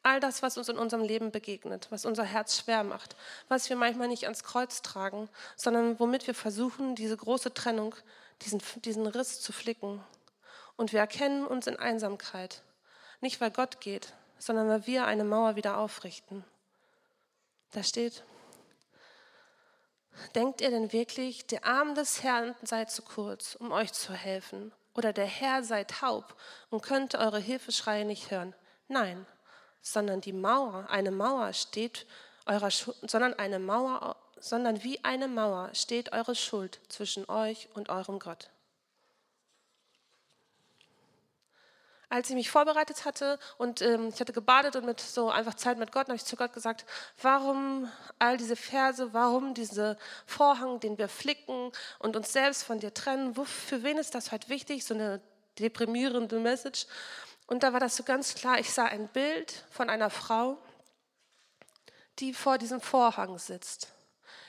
All 0.03 0.21
das, 0.21 0.43
was 0.43 0.59
uns 0.59 0.69
in 0.69 0.79
unserem 0.79 1.03
Leben 1.03 1.33
begegnet, 1.33 1.89
was 1.91 2.05
unser 2.05 2.25
Herz 2.25 2.59
schwer 2.59 2.85
macht, 2.85 3.17
was 3.49 3.69
wir 3.69 3.77
manchmal 3.77 4.09
nicht 4.09 4.25
ans 4.25 4.45
Kreuz 4.45 4.83
tragen, 4.83 5.29
sondern 5.57 5.99
womit 5.99 6.27
wir 6.27 6.35
versuchen, 6.35 6.95
diese 6.95 7.17
große 7.17 7.55
Trennung, 7.55 7.95
diesen, 8.43 8.63
diesen 8.85 9.07
Riss 9.07 9.41
zu 9.41 9.53
flicken. 9.53 10.03
Und 10.77 10.93
wir 10.93 11.01
erkennen 11.01 11.47
uns 11.47 11.67
in 11.67 11.77
Einsamkeit. 11.77 12.63
Nicht, 13.21 13.41
weil 13.41 13.51
Gott 13.51 13.81
geht, 13.81 14.13
sondern 14.39 14.69
weil 14.69 14.87
wir 14.87 15.07
eine 15.07 15.25
Mauer 15.25 15.57
wieder 15.57 15.79
aufrichten. 15.79 16.45
Da 17.73 17.83
steht, 17.83 18.25
denkt 20.35 20.61
ihr 20.61 20.71
denn 20.71 20.93
wirklich, 20.93 21.47
der 21.47 21.65
Arm 21.65 21.95
des 21.95 22.23
Herrn 22.23 22.55
sei 22.63 22.87
zu 22.87 23.03
kurz, 23.03 23.55
um 23.57 23.73
euch 23.73 23.93
zu 23.93 24.13
helfen? 24.13 24.73
Oder 24.95 25.13
der 25.13 25.27
Herr 25.27 25.63
sei 25.63 25.85
taub 25.85 26.35
und 26.71 26.83
könnte 26.83 27.19
eure 27.19 27.39
Hilfeschreie 27.39 28.05
nicht 28.05 28.31
hören? 28.31 28.55
Nein, 28.89 29.27
sondern 29.81 30.21
die 30.21 30.33
Mauer, 30.33 30.89
eine 30.89 31.11
Mauer 31.11 31.53
steht 31.53 32.07
eurer 32.47 32.71
sondern 32.71 33.35
eine 33.35 33.59
Mauer, 33.59 34.17
sondern 34.41 34.83
wie 34.83 35.05
eine 35.05 35.29
Mauer 35.29 35.71
steht 35.75 36.13
eure 36.13 36.35
Schuld 36.35 36.81
zwischen 36.89 37.29
euch 37.29 37.69
und 37.75 37.91
eurem 37.91 38.19
Gott. 38.19 38.51
Als 42.09 42.31
ich 42.31 42.37
mich 42.37 42.51
vorbereitet 42.51 43.05
hatte 43.05 43.39
und 43.59 43.83
ähm, 43.83 44.09
ich 44.09 44.21
hatte 44.21 44.33
gebadet 44.33 44.77
und 44.77 44.87
mit 44.87 45.01
so 45.01 45.31
einfach 45.31 45.55
Zeit 45.55 45.79
mit 45.79 45.93
Gott, 45.93 46.07
habe 46.07 46.17
ich 46.17 46.25
zu 46.25 46.37
Gott 46.37 46.53
gesagt, 46.53 46.87
warum 47.21 47.91
all 48.19 48.37
diese 48.37 48.57
Verse, 48.57 49.13
warum 49.13 49.55
dieser 49.55 49.97
Vorhang, 50.27 50.81
den 50.81 50.97
wir 50.97 51.09
flicken 51.09 51.71
und 51.99 52.17
uns 52.17 52.33
selbst 52.33 52.65
von 52.65 52.81
dir 52.81 52.95
trennen, 52.95 53.37
wo, 53.37 53.45
für 53.45 53.83
wen 53.83 53.99
ist 53.99 54.15
das 54.15 54.33
heute 54.33 54.49
wichtig, 54.49 54.85
so 54.85 54.95
eine 54.95 55.21
deprimierende 55.59 56.39
Message. 56.39 56.87
Und 57.47 57.63
da 57.63 57.73
war 57.73 57.81
das 57.81 57.97
so 57.97 58.05
ganz 58.05 58.35
klar, 58.35 58.59
ich 58.59 58.73
sah 58.73 58.85
ein 58.85 59.09
Bild 59.09 59.65
von 59.71 59.91
einer 59.91 60.11
Frau, 60.11 60.59
die 62.19 62.33
vor 62.35 62.59
diesem 62.59 62.81
Vorhang 62.81 63.39
sitzt, 63.39 63.89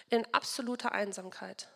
in 0.10 0.26
absoluter 0.34 0.92
Einsamkeit 0.92 1.68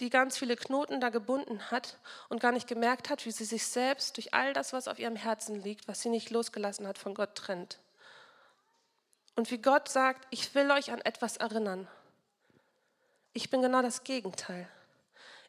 die 0.00 0.10
ganz 0.10 0.38
viele 0.38 0.56
Knoten 0.56 1.00
da 1.00 1.10
gebunden 1.10 1.70
hat 1.70 1.98
und 2.28 2.40
gar 2.40 2.52
nicht 2.52 2.66
gemerkt 2.66 3.10
hat, 3.10 3.24
wie 3.26 3.30
sie 3.30 3.44
sich 3.44 3.66
selbst 3.66 4.16
durch 4.16 4.34
all 4.34 4.52
das, 4.52 4.72
was 4.72 4.88
auf 4.88 4.98
ihrem 4.98 5.16
Herzen 5.16 5.60
liegt, 5.62 5.88
was 5.88 6.00
sie 6.00 6.08
nicht 6.08 6.30
losgelassen 6.30 6.86
hat, 6.86 6.98
von 6.98 7.14
Gott 7.14 7.34
trennt. 7.34 7.78
Und 9.34 9.50
wie 9.50 9.58
Gott 9.58 9.88
sagt, 9.88 10.26
ich 10.30 10.54
will 10.54 10.70
euch 10.70 10.92
an 10.92 11.00
etwas 11.00 11.36
erinnern. 11.36 11.88
Ich 13.32 13.48
bin 13.48 13.62
genau 13.62 13.82
das 13.82 14.04
Gegenteil. 14.04 14.68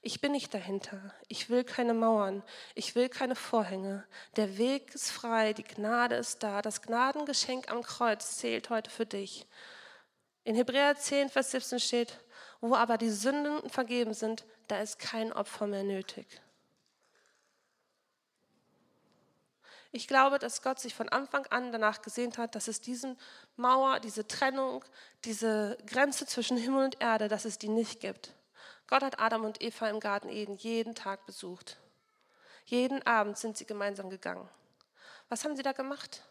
Ich 0.05 0.19
bin 0.19 0.33
nicht 0.33 0.53
dahinter. 0.53 0.99
Ich 1.29 1.49
will 1.49 1.63
keine 1.63 1.93
Mauern. 1.93 2.43
Ich 2.75 2.93
will 2.93 3.07
keine 3.07 3.35
Vorhänge. 3.35 4.05
Der 4.35 4.57
Weg 4.57 4.93
ist 4.93 5.11
frei. 5.11 5.53
Die 5.53 5.63
Gnade 5.63 6.15
ist 6.15 6.43
da. 6.43 6.61
Das 6.61 6.81
Gnadengeschenk 6.81 7.71
am 7.71 7.83
Kreuz 7.83 8.37
zählt 8.37 8.69
heute 8.69 8.89
für 8.89 9.05
dich. 9.05 9.47
In 10.43 10.55
Hebräer 10.55 10.97
10, 10.97 11.29
Vers 11.29 11.51
17 11.51 11.79
steht, 11.79 12.19
wo 12.63 12.75
aber 12.75 12.97
die 12.97 13.09
Sünden 13.09 13.69
vergeben 13.69 14.13
sind, 14.13 14.45
da 14.69 14.81
ist 14.81 14.97
kein 14.97 15.33
Opfer 15.33 15.67
mehr 15.67 15.83
nötig. 15.83 16.25
Ich 19.91 20.07
glaube, 20.07 20.39
dass 20.39 20.61
Gott 20.61 20.79
sich 20.79 20.95
von 20.95 21.09
Anfang 21.09 21.45
an 21.47 21.73
danach 21.73 22.01
gesehnt 22.01 22.37
hat, 22.37 22.55
dass 22.55 22.69
es 22.69 22.79
diese 22.79 23.17
Mauer, 23.57 23.99
diese 23.99 24.25
Trennung, 24.29 24.85
diese 25.25 25.77
Grenze 25.87 26.25
zwischen 26.25 26.55
Himmel 26.55 26.85
und 26.85 27.01
Erde, 27.01 27.27
dass 27.27 27.43
es 27.43 27.57
die 27.57 27.67
nicht 27.67 27.99
gibt. 27.99 28.33
Gott 28.87 29.03
hat 29.03 29.19
Adam 29.19 29.43
und 29.43 29.61
Eva 29.61 29.89
im 29.89 29.99
Garten 29.99 30.29
Eden 30.29 30.55
jeden 30.55 30.95
Tag 30.95 31.25
besucht. 31.25 31.75
Jeden 32.63 33.05
Abend 33.05 33.37
sind 33.37 33.57
sie 33.57 33.65
gemeinsam 33.65 34.09
gegangen. 34.09 34.47
Was 35.27 35.43
haben 35.43 35.57
sie 35.57 35.63
da 35.63 35.73
gemacht? 35.73 36.23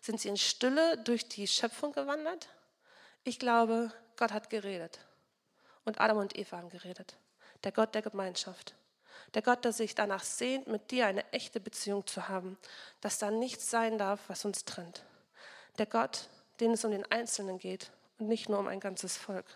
Sind 0.00 0.22
sie 0.22 0.28
in 0.28 0.38
Stille 0.38 0.96
durch 1.04 1.28
die 1.28 1.46
Schöpfung 1.46 1.92
gewandert? 1.92 2.48
Ich 3.24 3.38
glaube, 3.38 3.92
Gott 4.16 4.32
hat 4.32 4.48
geredet. 4.48 5.00
Und 5.84 6.00
Adam 6.00 6.18
und 6.18 6.36
Eva 6.36 6.58
haben 6.58 6.68
geredet. 6.68 7.16
Der 7.64 7.72
Gott 7.72 7.94
der 7.94 8.02
Gemeinschaft. 8.02 8.74
Der 9.34 9.42
Gott, 9.42 9.64
der 9.64 9.72
sich 9.72 9.94
danach 9.94 10.24
sehnt, 10.24 10.66
mit 10.66 10.90
dir 10.90 11.06
eine 11.06 11.30
echte 11.32 11.60
Beziehung 11.60 12.06
zu 12.06 12.28
haben, 12.28 12.58
dass 13.00 13.18
da 13.18 13.30
nichts 13.30 13.70
sein 13.70 13.98
darf, 13.98 14.20
was 14.28 14.44
uns 14.44 14.64
trennt. 14.64 15.04
Der 15.78 15.86
Gott, 15.86 16.28
den 16.58 16.72
es 16.72 16.84
um 16.84 16.90
den 16.90 17.10
Einzelnen 17.10 17.58
geht 17.58 17.90
und 18.18 18.28
nicht 18.28 18.48
nur 18.48 18.58
um 18.58 18.66
ein 18.66 18.80
ganzes 18.80 19.16
Volk. 19.16 19.46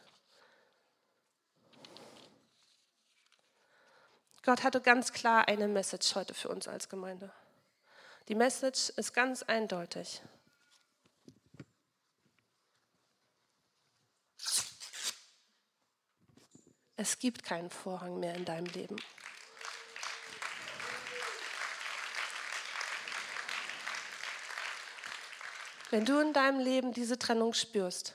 Gott 4.45 4.63
hatte 4.63 4.81
ganz 4.81 5.13
klar 5.13 5.49
eine 5.49 5.69
Message 5.69 6.15
heute 6.15 6.35
für 6.35 6.49
uns 6.49 6.69
als 6.69 6.89
Gemeinde. 6.89 7.31
Die 8.29 8.35
Message 8.35 8.91
ist 8.91 9.15
ganz 9.15 9.43
eindeutig. 9.43 10.23
Es 16.97 17.19
gibt 17.19 17.43
keinen 17.43 17.71
Vorhang 17.71 18.21
mehr 18.21 18.35
in 18.35 18.45
deinem 18.45 18.67
Leben. 18.67 18.97
Wenn 25.91 26.05
du 26.05 26.21
in 26.21 26.33
deinem 26.33 26.61
Leben 26.61 26.93
diese 26.93 27.19
Trennung 27.19 27.53
spürst, 27.53 28.15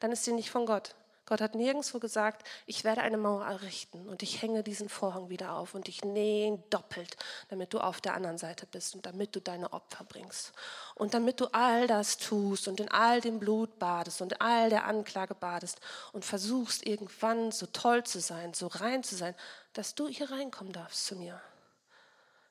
dann 0.00 0.12
ist 0.12 0.24
sie 0.24 0.32
nicht 0.32 0.50
von 0.50 0.66
Gott. 0.66 0.94
Gott 1.26 1.40
hat 1.40 1.56
nirgendwo 1.56 1.98
gesagt, 1.98 2.46
ich 2.66 2.84
werde 2.84 3.02
eine 3.02 3.16
Mauer 3.16 3.44
errichten 3.44 4.08
und 4.08 4.22
ich 4.22 4.42
hänge 4.42 4.62
diesen 4.62 4.88
Vorhang 4.88 5.28
wieder 5.28 5.54
auf 5.54 5.74
und 5.74 5.88
ich 5.88 6.04
nähe 6.04 6.46
ihn 6.46 6.62
doppelt, 6.70 7.16
damit 7.48 7.74
du 7.74 7.80
auf 7.80 8.00
der 8.00 8.14
anderen 8.14 8.38
Seite 8.38 8.64
bist 8.64 8.94
und 8.94 9.04
damit 9.04 9.34
du 9.34 9.40
deine 9.40 9.72
Opfer 9.72 10.04
bringst. 10.04 10.52
Und 10.94 11.14
damit 11.14 11.40
du 11.40 11.46
all 11.46 11.88
das 11.88 12.18
tust 12.18 12.68
und 12.68 12.78
in 12.78 12.88
all 12.88 13.20
dem 13.20 13.40
Blut 13.40 13.78
badest 13.80 14.22
und 14.22 14.32
in 14.32 14.40
all 14.40 14.70
der 14.70 14.84
Anklage 14.84 15.34
badest 15.34 15.80
und 16.12 16.24
versuchst 16.24 16.86
irgendwann 16.86 17.50
so 17.50 17.66
toll 17.66 18.04
zu 18.04 18.20
sein, 18.20 18.54
so 18.54 18.68
rein 18.68 19.02
zu 19.02 19.16
sein, 19.16 19.34
dass 19.72 19.96
du 19.96 20.06
hier 20.06 20.30
reinkommen 20.30 20.72
darfst 20.72 21.06
zu 21.06 21.16
mir. 21.16 21.40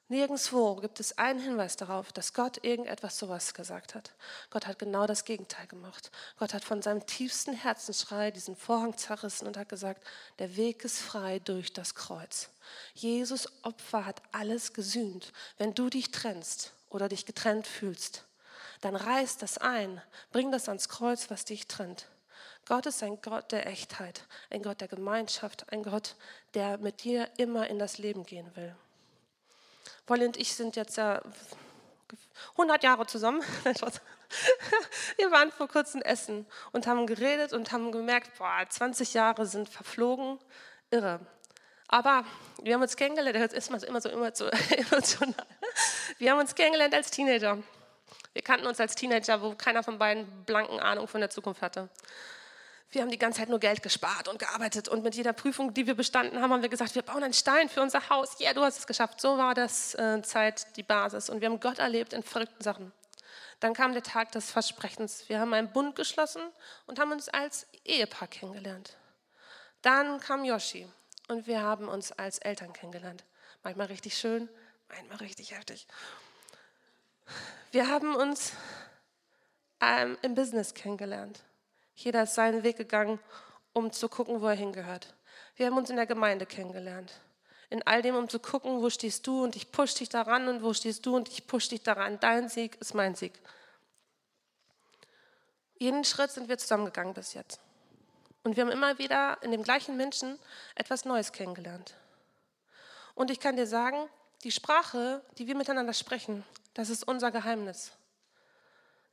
Nirgendwo 0.07 0.75
gibt 0.75 0.99
es 0.99 1.17
einen 1.17 1.39
Hinweis 1.39 1.77
darauf, 1.77 2.13
dass 2.13 2.33
Gott 2.33 2.63
irgendetwas 2.63 3.17
sowas 3.17 3.55
gesagt 3.55 3.95
hat. 3.95 4.11
Gott 4.51 4.67
hat 4.67 4.77
genau 4.77 5.07
das 5.07 5.25
Gegenteil 5.25 5.65
gemacht. 5.65 6.11
Gott 6.37 6.53
hat 6.53 6.63
von 6.63 6.83
seinem 6.83 7.07
tiefsten 7.07 7.53
Herzensschrei 7.53 8.29
diesen 8.29 8.55
Vorhang 8.55 8.95
zerrissen 8.97 9.47
und 9.47 9.57
hat 9.57 9.67
gesagt, 9.67 10.05
der 10.37 10.57
Weg 10.57 10.85
ist 10.85 10.99
frei 10.99 11.39
durch 11.39 11.73
das 11.73 11.95
Kreuz. 11.95 12.49
Jesus 12.93 13.47
Opfer 13.63 14.05
hat 14.05 14.21
alles 14.31 14.73
gesühnt. 14.73 15.33
Wenn 15.57 15.73
du 15.73 15.89
dich 15.89 16.11
trennst 16.11 16.73
oder 16.89 17.09
dich 17.09 17.25
getrennt 17.25 17.65
fühlst, 17.65 18.25
dann 18.81 18.95
reiß 18.95 19.37
das 19.37 19.57
ein, 19.57 19.99
bring 20.31 20.51
das 20.51 20.69
ans 20.69 20.87
Kreuz, 20.87 21.31
was 21.31 21.45
dich 21.45 21.67
trennt. 21.67 22.05
Gott 22.67 22.85
ist 22.85 23.01
ein 23.01 23.19
Gott 23.23 23.51
der 23.51 23.65
Echtheit, 23.65 24.21
ein 24.51 24.61
Gott 24.61 24.81
der 24.81 24.87
Gemeinschaft, 24.87 25.71
ein 25.71 25.81
Gott, 25.81 26.15
der 26.53 26.77
mit 26.77 27.03
dir 27.03 27.27
immer 27.37 27.67
in 27.67 27.79
das 27.79 27.97
Leben 27.97 28.23
gehen 28.23 28.55
will. 28.55 28.75
Wolli 30.07 30.25
und 30.25 30.37
ich 30.37 30.53
sind 30.53 30.75
jetzt 30.75 30.97
ja 30.97 31.21
100 32.51 32.83
Jahre 32.83 33.05
zusammen. 33.05 33.41
Wir 35.17 35.31
waren 35.31 35.51
vor 35.51 35.67
kurzem 35.67 36.01
essen 36.01 36.45
und 36.71 36.87
haben 36.87 37.07
geredet 37.07 37.53
und 37.53 37.71
haben 37.71 37.91
gemerkt, 37.91 38.37
boah, 38.37 38.65
20 38.67 39.13
Jahre 39.13 39.45
sind 39.45 39.69
verflogen. 39.69 40.39
Irre. 40.91 41.19
Aber 41.87 42.25
wir 42.61 42.73
haben 42.73 42.81
uns 42.81 42.95
kennengelernt, 42.95 43.35
das 43.35 43.53
ist 43.53 43.69
immer 43.69 44.01
so, 44.01 44.09
immer 44.09 44.35
so 44.35 44.45
emotional. 44.69 45.45
Wir 46.17 46.31
haben 46.31 46.39
uns 46.39 46.55
kennengelernt 46.55 46.93
als 46.93 47.11
Teenager. 47.11 47.57
Wir 48.33 48.41
kannten 48.41 48.67
uns 48.67 48.79
als 48.79 48.95
Teenager, 48.95 49.41
wo 49.41 49.55
keiner 49.55 49.83
von 49.83 49.97
beiden 49.97 50.45
blanken 50.45 50.79
Ahnung 50.79 51.07
von 51.07 51.21
der 51.21 51.29
Zukunft 51.29 51.61
hatte. 51.61 51.89
Wir 52.95 53.01
haben 53.01 53.11
die 53.11 53.19
ganze 53.19 53.41
Zeit 53.41 53.49
nur 53.49 53.59
Geld 53.59 53.83
gespart 53.83 54.29
und 54.29 54.39
gearbeitet 54.39 54.87
und 54.87 55.03
mit 55.03 55.15
jeder 55.15 55.33
Prüfung, 55.33 55.73
die 55.73 55.85
wir 55.85 55.95
bestanden 55.95 56.41
haben, 56.41 56.53
haben 56.53 56.61
wir 56.61 56.69
gesagt, 56.69 56.95
wir 56.95 57.01
bauen 57.01 57.23
einen 57.23 57.33
Stein 57.33 57.67
für 57.67 57.81
unser 57.81 58.09
Haus. 58.09 58.39
Ja, 58.39 58.45
yeah, 58.45 58.53
du 58.53 58.61
hast 58.61 58.79
es 58.79 58.87
geschafft. 58.87 59.19
So 59.19 59.37
war 59.37 59.53
das 59.53 59.95
äh, 59.95 60.21
Zeit 60.21 60.65
die 60.77 60.83
Basis 60.83 61.29
und 61.29 61.41
wir 61.41 61.49
haben 61.49 61.59
Gott 61.59 61.79
erlebt 61.79 62.13
in 62.13 62.23
verrückten 62.23 62.63
Sachen. 62.63 62.93
Dann 63.59 63.73
kam 63.73 63.91
der 63.91 64.01
Tag 64.01 64.31
des 64.31 64.49
Versprechens. 64.49 65.27
Wir 65.27 65.41
haben 65.41 65.53
einen 65.53 65.73
Bund 65.73 65.97
geschlossen 65.97 66.41
und 66.87 66.97
haben 66.97 67.11
uns 67.11 67.27
als 67.27 67.67
Ehepaar 67.83 68.29
kennengelernt. 68.29 68.95
Dann 69.81 70.21
kam 70.21 70.45
Yoshi 70.45 70.87
und 71.27 71.47
wir 71.47 71.61
haben 71.61 71.89
uns 71.89 72.13
als 72.13 72.37
Eltern 72.37 72.71
kennengelernt. 72.71 73.25
Manchmal 73.61 73.87
richtig 73.87 74.17
schön, 74.17 74.47
manchmal 74.87 75.17
richtig 75.17 75.51
heftig. 75.51 75.85
Wir 77.71 77.89
haben 77.89 78.15
uns 78.15 78.53
ähm, 79.81 80.17
im 80.21 80.33
Business 80.33 80.73
kennengelernt. 80.73 81.43
Jeder 81.95 82.23
ist 82.23 82.35
seinen 82.35 82.63
Weg 82.63 82.77
gegangen, 82.77 83.19
um 83.73 83.91
zu 83.91 84.09
gucken, 84.09 84.41
wo 84.41 84.47
er 84.47 84.55
hingehört. 84.55 85.13
Wir 85.55 85.67
haben 85.67 85.77
uns 85.77 85.89
in 85.89 85.95
der 85.95 86.05
Gemeinde 86.05 86.45
kennengelernt. 86.45 87.13
In 87.69 87.81
all 87.87 88.01
dem, 88.01 88.15
um 88.15 88.29
zu 88.29 88.39
gucken, 88.39 88.81
wo 88.81 88.89
stehst 88.89 89.25
du 89.25 89.43
und 89.43 89.55
ich 89.55 89.71
push 89.71 89.95
dich 89.95 90.09
daran 90.09 90.47
und 90.47 90.61
wo 90.61 90.73
stehst 90.73 91.05
du 91.05 91.15
und 91.15 91.29
ich 91.29 91.47
push 91.47 91.69
dich 91.69 91.81
daran. 91.81 92.19
Dein 92.19 92.49
Sieg 92.49 92.75
ist 92.79 92.93
mein 92.93 93.15
Sieg. 93.15 93.33
Jeden 95.77 96.03
Schritt 96.03 96.31
sind 96.31 96.47
wir 96.47 96.57
zusammengegangen 96.57 97.13
bis 97.13 97.33
jetzt. 97.33 97.59
Und 98.43 98.55
wir 98.55 98.63
haben 98.63 98.71
immer 98.71 98.97
wieder 98.99 99.39
in 99.41 99.51
dem 99.51 99.63
gleichen 99.63 99.97
Menschen 99.97 100.37
etwas 100.75 101.05
Neues 101.05 101.31
kennengelernt. 101.31 101.95
Und 103.15 103.31
ich 103.31 103.39
kann 103.39 103.55
dir 103.55 103.67
sagen, 103.67 103.97
die 104.43 104.51
Sprache, 104.51 105.23
die 105.37 105.47
wir 105.47 105.55
miteinander 105.55 105.93
sprechen, 105.93 106.43
das 106.75 106.89
ist 106.89 107.07
unser 107.07 107.31
Geheimnis. 107.31 107.91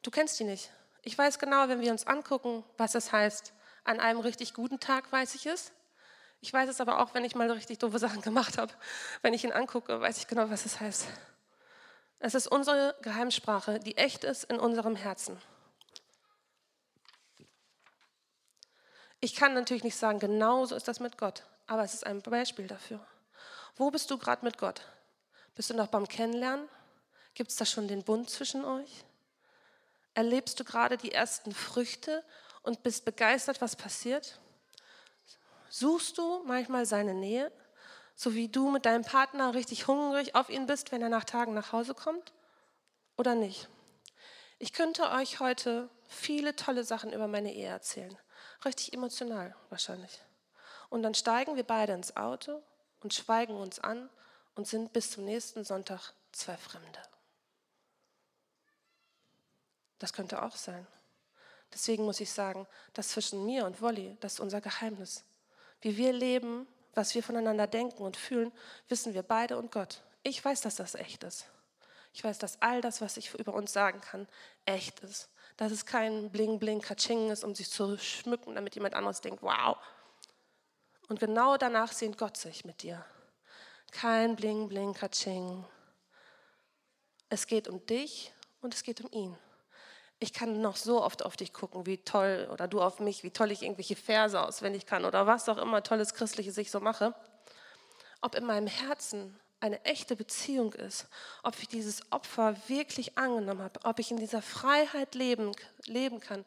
Du 0.02 0.10
kennst 0.10 0.38
die 0.38 0.44
nicht. 0.44 0.70
Ich 1.02 1.18
weiß 1.18 1.40
genau, 1.40 1.68
wenn 1.68 1.80
wir 1.80 1.90
uns 1.90 2.06
angucken, 2.06 2.64
was 2.76 2.94
es 2.94 3.10
heißt, 3.10 3.52
an 3.84 3.98
einem 3.98 4.20
richtig 4.20 4.54
guten 4.54 4.78
Tag 4.78 5.10
weiß 5.10 5.34
ich 5.34 5.46
es. 5.46 5.72
Ich 6.40 6.52
weiß 6.52 6.68
es 6.68 6.80
aber 6.80 7.00
auch, 7.00 7.14
wenn 7.14 7.24
ich 7.24 7.34
mal 7.34 7.50
richtig 7.50 7.78
doofe 7.78 7.98
Sachen 8.00 8.22
gemacht 8.22 8.56
habe. 8.56 8.72
Wenn 9.20 9.34
ich 9.34 9.44
ihn 9.44 9.52
angucke, 9.52 10.00
weiß 10.00 10.18
ich 10.18 10.28
genau, 10.28 10.48
was 10.48 10.64
es 10.64 10.80
heißt. 10.80 11.06
Es 12.20 12.34
ist 12.34 12.46
unsere 12.46 12.96
Geheimsprache, 13.02 13.80
die 13.80 13.96
echt 13.96 14.22
ist 14.22 14.44
in 14.44 14.60
unserem 14.60 14.94
Herzen. 14.94 15.40
Ich 19.18 19.34
kann 19.34 19.54
natürlich 19.54 19.84
nicht 19.84 19.96
sagen, 19.96 20.20
genau 20.20 20.64
so 20.66 20.76
ist 20.76 20.86
das 20.86 21.00
mit 21.00 21.18
Gott, 21.18 21.44
aber 21.66 21.82
es 21.82 21.94
ist 21.94 22.06
ein 22.06 22.22
Beispiel 22.22 22.68
dafür. 22.68 23.04
Wo 23.76 23.90
bist 23.90 24.10
du 24.10 24.18
gerade 24.18 24.44
mit 24.44 24.58
Gott? 24.58 24.82
Bist 25.56 25.70
du 25.70 25.74
noch 25.74 25.88
beim 25.88 26.06
Kennenlernen? 26.06 26.68
Gibt 27.34 27.50
es 27.50 27.56
da 27.56 27.64
schon 27.64 27.88
den 27.88 28.04
Bund 28.04 28.30
zwischen 28.30 28.64
euch? 28.64 29.04
Erlebst 30.14 30.60
du 30.60 30.64
gerade 30.64 30.96
die 30.96 31.12
ersten 31.12 31.52
Früchte 31.52 32.24
und 32.62 32.82
bist 32.82 33.04
begeistert, 33.04 33.60
was 33.60 33.76
passiert? 33.76 34.38
Suchst 35.70 36.18
du 36.18 36.42
manchmal 36.44 36.84
seine 36.84 37.14
Nähe, 37.14 37.50
so 38.14 38.34
wie 38.34 38.48
du 38.48 38.70
mit 38.70 38.84
deinem 38.84 39.04
Partner 39.04 39.54
richtig 39.54 39.86
hungrig 39.86 40.34
auf 40.34 40.50
ihn 40.50 40.66
bist, 40.66 40.92
wenn 40.92 41.02
er 41.02 41.08
nach 41.08 41.24
Tagen 41.24 41.54
nach 41.54 41.72
Hause 41.72 41.94
kommt? 41.94 42.32
Oder 43.16 43.34
nicht? 43.34 43.68
Ich 44.58 44.72
könnte 44.72 45.10
euch 45.10 45.40
heute 45.40 45.88
viele 46.08 46.54
tolle 46.54 46.84
Sachen 46.84 47.12
über 47.12 47.26
meine 47.26 47.52
Ehe 47.52 47.68
erzählen. 47.68 48.16
Richtig 48.64 48.92
emotional 48.92 49.56
wahrscheinlich. 49.70 50.20
Und 50.88 51.02
dann 51.02 51.14
steigen 51.14 51.56
wir 51.56 51.64
beide 51.64 51.94
ins 51.94 52.16
Auto 52.16 52.62
und 53.00 53.14
schweigen 53.14 53.56
uns 53.56 53.78
an 53.80 54.10
und 54.54 54.68
sind 54.68 54.92
bis 54.92 55.10
zum 55.10 55.24
nächsten 55.24 55.64
Sonntag 55.64 56.12
zwei 56.32 56.56
Fremde. 56.56 57.00
Das 60.02 60.12
könnte 60.12 60.42
auch 60.42 60.56
sein. 60.56 60.84
Deswegen 61.72 62.04
muss 62.04 62.18
ich 62.18 62.32
sagen, 62.32 62.66
das 62.92 63.10
zwischen 63.10 63.46
mir 63.46 63.64
und 63.64 63.80
Wolli, 63.80 64.16
das 64.18 64.34
ist 64.34 64.40
unser 64.40 64.60
Geheimnis. 64.60 65.24
Wie 65.80 65.96
wir 65.96 66.12
leben, 66.12 66.66
was 66.92 67.14
wir 67.14 67.22
voneinander 67.22 67.68
denken 67.68 68.02
und 68.02 68.16
fühlen, 68.16 68.50
wissen 68.88 69.14
wir 69.14 69.22
beide 69.22 69.56
und 69.56 69.70
Gott. 69.70 70.02
Ich 70.24 70.44
weiß, 70.44 70.60
dass 70.62 70.74
das 70.74 70.96
echt 70.96 71.22
ist. 71.22 71.46
Ich 72.12 72.24
weiß, 72.24 72.38
dass 72.38 72.60
all 72.60 72.80
das, 72.80 73.00
was 73.00 73.16
ich 73.16 73.32
über 73.34 73.54
uns 73.54 73.72
sagen 73.72 74.00
kann, 74.00 74.26
echt 74.66 74.98
ist. 75.04 75.28
Dass 75.56 75.70
es 75.70 75.86
kein 75.86 76.30
Bling, 76.32 76.58
Bling, 76.58 76.80
Katsching 76.80 77.30
ist, 77.30 77.44
um 77.44 77.54
sich 77.54 77.70
zu 77.70 77.96
schmücken, 77.96 78.56
damit 78.56 78.74
jemand 78.74 78.94
anderes 78.94 79.20
denkt, 79.20 79.40
wow. 79.40 79.76
Und 81.08 81.20
genau 81.20 81.56
danach 81.56 81.92
sehnt 81.92 82.18
Gott 82.18 82.36
sich 82.36 82.64
mit 82.64 82.82
dir. 82.82 83.04
Kein 83.92 84.34
Bling, 84.34 84.68
Bling, 84.68 84.94
Katsching. 84.94 85.64
Es 87.28 87.46
geht 87.46 87.68
um 87.68 87.86
dich 87.86 88.34
und 88.60 88.74
es 88.74 88.82
geht 88.82 89.00
um 89.00 89.08
ihn 89.12 89.38
ich 90.22 90.32
kann 90.32 90.60
noch 90.60 90.76
so 90.76 91.02
oft 91.02 91.24
auf 91.24 91.36
dich 91.36 91.52
gucken, 91.52 91.86
wie 91.86 91.98
toll, 91.98 92.48
oder 92.52 92.68
du 92.68 92.80
auf 92.80 93.00
mich, 93.00 93.22
wie 93.22 93.30
toll 93.30 93.50
ich 93.50 93.62
irgendwelche 93.62 93.96
Verse 93.96 94.40
auswendig 94.40 94.86
kann 94.86 95.04
oder 95.04 95.26
was 95.26 95.48
auch 95.48 95.58
immer 95.58 95.82
tolles 95.82 96.14
Christliches 96.14 96.56
ich 96.58 96.70
so 96.70 96.80
mache. 96.80 97.14
Ob 98.20 98.34
in 98.34 98.44
meinem 98.44 98.68
Herzen 98.68 99.38
eine 99.60 99.84
echte 99.84 100.16
Beziehung 100.16 100.72
ist, 100.74 101.06
ob 101.42 101.58
ich 101.60 101.68
dieses 101.68 102.10
Opfer 102.12 102.56
wirklich 102.68 103.18
angenommen 103.18 103.62
habe, 103.62 103.80
ob 103.84 103.98
ich 103.98 104.10
in 104.10 104.16
dieser 104.16 104.42
Freiheit 104.42 105.14
leben, 105.14 105.52
leben 105.86 106.20
kann, 106.20 106.44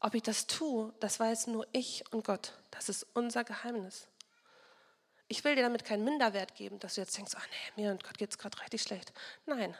ob 0.00 0.14
ich 0.14 0.22
das 0.22 0.46
tue, 0.46 0.92
das 1.00 1.18
weiß 1.18 1.46
nur 1.48 1.66
ich 1.72 2.04
und 2.10 2.24
Gott. 2.24 2.52
Das 2.70 2.88
ist 2.88 3.06
unser 3.14 3.44
Geheimnis. 3.44 4.06
Ich 5.28 5.44
will 5.44 5.56
dir 5.56 5.62
damit 5.62 5.84
keinen 5.84 6.04
Minderwert 6.04 6.54
geben, 6.54 6.78
dass 6.78 6.94
du 6.94 7.00
jetzt 7.00 7.16
denkst, 7.16 7.32
oh 7.36 7.42
nee, 7.76 7.82
mir 7.82 7.90
und 7.90 8.04
Gott 8.04 8.18
geht 8.18 8.30
es 8.30 8.38
gerade 8.38 8.60
richtig 8.60 8.82
schlecht. 8.82 9.12
Nein, 9.46 9.74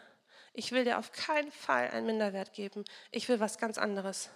ich 0.55 0.73
will 0.73 0.85
dir 0.85 0.99
auf 0.99 1.13
keinen 1.13 1.53
Fall 1.53 1.91
einen 1.91 2.07
Minderwert 2.07 2.53
geben. 2.53 2.85
Ich 3.11 3.29
will 3.29 3.41
was 3.41 3.59
ganz 3.59 3.77
anderes. 3.77 4.31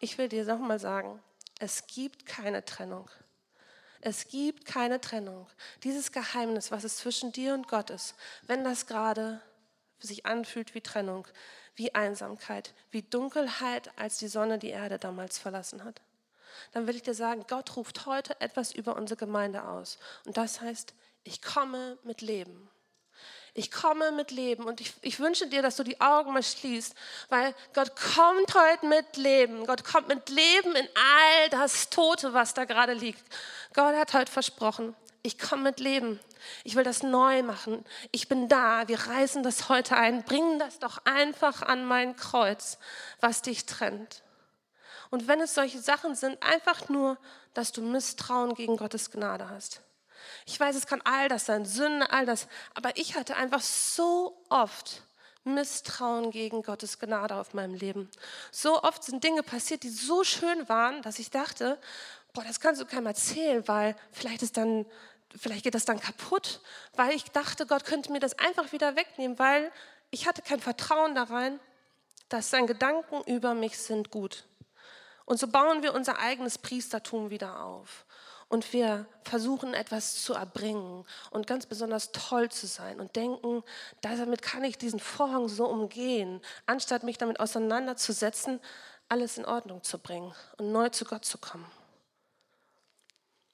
Ich 0.00 0.18
will 0.18 0.28
dir 0.28 0.44
nochmal 0.44 0.78
sagen, 0.78 1.20
es 1.58 1.86
gibt 1.86 2.26
keine 2.26 2.64
Trennung. 2.64 3.10
Es 4.02 4.28
gibt 4.28 4.66
keine 4.66 5.00
Trennung. 5.00 5.48
Dieses 5.82 6.12
Geheimnis, 6.12 6.70
was 6.70 6.84
es 6.84 6.98
zwischen 6.98 7.32
dir 7.32 7.54
und 7.54 7.66
Gott 7.66 7.90
ist, 7.90 8.14
wenn 8.42 8.62
das 8.62 8.86
gerade 8.86 9.40
sich 9.98 10.26
anfühlt 10.26 10.74
wie 10.74 10.82
Trennung, 10.82 11.26
wie 11.74 11.94
Einsamkeit, 11.94 12.74
wie 12.90 13.02
Dunkelheit, 13.02 13.90
als 13.98 14.18
die 14.18 14.28
Sonne 14.28 14.58
die 14.58 14.68
Erde 14.68 14.98
damals 14.98 15.38
verlassen 15.38 15.82
hat, 15.84 16.02
dann 16.72 16.86
will 16.86 16.96
ich 16.96 17.02
dir 17.02 17.14
sagen, 17.14 17.44
Gott 17.48 17.76
ruft 17.76 18.04
heute 18.06 18.38
etwas 18.40 18.72
über 18.72 18.94
unsere 18.96 19.18
Gemeinde 19.18 19.66
aus. 19.66 19.98
Und 20.26 20.36
das 20.36 20.60
heißt, 20.60 20.94
ich 21.24 21.40
komme 21.40 21.98
mit 22.04 22.20
Leben. 22.20 22.68
Ich 23.58 23.70
komme 23.70 24.12
mit 24.12 24.32
Leben 24.32 24.64
und 24.64 24.82
ich, 24.82 24.92
ich 25.00 25.18
wünsche 25.18 25.46
dir, 25.46 25.62
dass 25.62 25.76
du 25.76 25.82
die 25.82 25.98
Augen 25.98 26.34
mal 26.34 26.42
schließt, 26.42 26.94
weil 27.30 27.54
Gott 27.72 27.92
kommt 27.96 28.54
heute 28.54 28.84
mit 28.84 29.16
Leben. 29.16 29.66
Gott 29.66 29.82
kommt 29.82 30.08
mit 30.08 30.28
Leben 30.28 30.76
in 30.76 30.86
all 30.94 31.48
das 31.50 31.88
Tote, 31.88 32.34
was 32.34 32.52
da 32.52 32.66
gerade 32.66 32.92
liegt. 32.92 33.24
Gott 33.72 33.96
hat 33.96 34.12
heute 34.12 34.30
versprochen, 34.30 34.94
ich 35.22 35.38
komme 35.38 35.62
mit 35.62 35.80
Leben. 35.80 36.20
Ich 36.64 36.76
will 36.76 36.84
das 36.84 37.02
neu 37.02 37.42
machen. 37.42 37.82
Ich 38.12 38.28
bin 38.28 38.46
da. 38.48 38.88
Wir 38.88 39.00
reißen 39.00 39.42
das 39.42 39.70
heute 39.70 39.96
ein. 39.96 40.22
Bring 40.22 40.58
das 40.58 40.78
doch 40.78 40.98
einfach 41.06 41.62
an 41.62 41.86
mein 41.86 42.14
Kreuz, 42.14 42.76
was 43.20 43.40
dich 43.40 43.64
trennt. 43.64 44.22
Und 45.08 45.28
wenn 45.28 45.40
es 45.40 45.54
solche 45.54 45.80
Sachen 45.80 46.14
sind, 46.14 46.42
einfach 46.42 46.90
nur, 46.90 47.16
dass 47.54 47.72
du 47.72 47.80
Misstrauen 47.80 48.54
gegen 48.54 48.76
Gottes 48.76 49.10
Gnade 49.10 49.48
hast. 49.48 49.80
Ich 50.46 50.58
weiß, 50.58 50.76
es 50.76 50.86
kann 50.86 51.00
all 51.02 51.28
das 51.28 51.46
sein, 51.46 51.64
Sünde, 51.64 52.10
all 52.10 52.26
das. 52.26 52.48
Aber 52.74 52.96
ich 52.96 53.16
hatte 53.16 53.36
einfach 53.36 53.60
so 53.60 54.42
oft 54.48 55.02
Misstrauen 55.44 56.30
gegen 56.30 56.62
Gottes 56.62 56.98
Gnade 56.98 57.36
auf 57.36 57.54
meinem 57.54 57.74
Leben. 57.74 58.10
So 58.50 58.82
oft 58.82 59.04
sind 59.04 59.22
Dinge 59.22 59.42
passiert, 59.42 59.84
die 59.84 59.88
so 59.88 60.24
schön 60.24 60.68
waren, 60.68 61.02
dass 61.02 61.18
ich 61.18 61.30
dachte, 61.30 61.78
boah, 62.32 62.44
das 62.44 62.60
kannst 62.60 62.80
du 62.80 62.86
keinem 62.86 63.06
erzählen, 63.06 63.66
weil 63.68 63.96
vielleicht 64.12 64.42
ist 64.42 64.56
dann, 64.56 64.84
vielleicht 65.36 65.64
geht 65.64 65.74
das 65.74 65.84
dann 65.84 66.00
kaputt, 66.00 66.60
weil 66.94 67.12
ich 67.14 67.24
dachte, 67.30 67.66
Gott 67.66 67.84
könnte 67.84 68.12
mir 68.12 68.20
das 68.20 68.38
einfach 68.38 68.72
wieder 68.72 68.96
wegnehmen, 68.96 69.38
weil 69.38 69.70
ich 70.10 70.26
hatte 70.26 70.42
kein 70.42 70.60
Vertrauen 70.60 71.14
da 71.14 71.24
rein, 71.24 71.60
dass 72.28 72.50
sein 72.50 72.66
Gedanken 72.66 73.22
über 73.30 73.54
mich 73.54 73.78
sind 73.78 74.10
gut. 74.10 74.44
Und 75.24 75.38
so 75.38 75.48
bauen 75.48 75.82
wir 75.82 75.94
unser 75.94 76.18
eigenes 76.18 76.58
Priestertum 76.58 77.30
wieder 77.30 77.62
auf 77.62 78.05
und 78.48 78.72
wir 78.72 79.06
versuchen 79.24 79.74
etwas 79.74 80.22
zu 80.22 80.34
erbringen 80.34 81.04
und 81.30 81.46
ganz 81.46 81.66
besonders 81.66 82.12
toll 82.12 82.50
zu 82.50 82.66
sein 82.66 83.00
und 83.00 83.16
denken, 83.16 83.64
damit 84.02 84.42
kann 84.42 84.64
ich 84.64 84.78
diesen 84.78 85.00
Vorhang 85.00 85.48
so 85.48 85.66
umgehen, 85.66 86.40
anstatt 86.66 87.02
mich 87.02 87.18
damit 87.18 87.40
auseinanderzusetzen, 87.40 88.60
alles 89.08 89.38
in 89.38 89.44
Ordnung 89.44 89.82
zu 89.82 89.98
bringen 89.98 90.34
und 90.58 90.72
neu 90.72 90.88
zu 90.90 91.04
Gott 91.04 91.24
zu 91.24 91.38
kommen. 91.38 91.66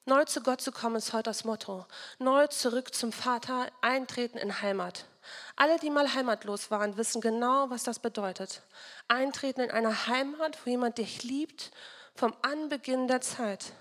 Neu 0.04 0.24
zu 0.24 0.42
Gott 0.42 0.60
zu 0.60 0.72
kommen 0.72 0.96
ist 0.96 1.12
heute 1.12 1.30
das 1.30 1.44
Motto. 1.44 1.86
Neu 2.18 2.48
zurück 2.48 2.92
zum 2.92 3.12
Vater, 3.12 3.68
eintreten 3.82 4.36
in 4.36 4.60
Heimat. 4.60 5.06
Alle, 5.54 5.78
die 5.78 5.90
mal 5.90 6.12
heimatlos 6.12 6.72
waren, 6.72 6.96
wissen 6.96 7.20
genau, 7.20 7.70
was 7.70 7.84
das 7.84 8.00
bedeutet. 8.00 8.62
Eintreten 9.06 9.60
in 9.60 9.70
eine 9.70 10.08
Heimat, 10.08 10.58
wo 10.64 10.70
jemand 10.70 10.98
dich 10.98 11.22
liebt, 11.22 11.70
vom 12.16 12.34
Anbeginn 12.42 13.06
der 13.06 13.20
Zeit 13.20 13.72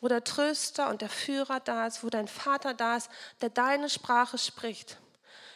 wo 0.00 0.08
der 0.08 0.24
Tröster 0.24 0.88
und 0.88 1.02
der 1.02 1.08
Führer 1.08 1.60
da 1.60 1.86
ist, 1.86 2.02
wo 2.02 2.10
dein 2.10 2.28
Vater 2.28 2.74
da 2.74 2.96
ist, 2.96 3.10
der 3.40 3.50
deine 3.50 3.88
Sprache 3.88 4.38
spricht. 4.38 4.98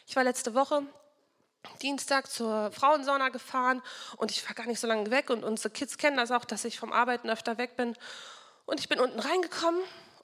Ich 0.06 0.16
war 0.16 0.24
letzte 0.24 0.54
Woche 0.54 0.82
Dienstag 1.80 2.30
zur 2.30 2.70
Frauensauna 2.72 3.30
gefahren 3.30 3.82
und 4.18 4.30
ich 4.30 4.46
war 4.46 4.54
gar 4.54 4.66
nicht 4.66 4.80
so 4.80 4.86
lange 4.86 5.10
weg 5.10 5.30
und 5.30 5.44
unsere 5.44 5.70
Kids 5.70 5.96
kennen 5.96 6.16
das 6.16 6.30
auch, 6.30 6.44
dass 6.44 6.64
ich 6.64 6.78
vom 6.78 6.92
Arbeiten 6.92 7.30
öfter 7.30 7.56
weg 7.56 7.76
bin. 7.76 7.96
Und 8.66 8.80
ich 8.80 8.88
bin 8.88 9.00
unten 9.00 9.18
reingekommen 9.18 9.80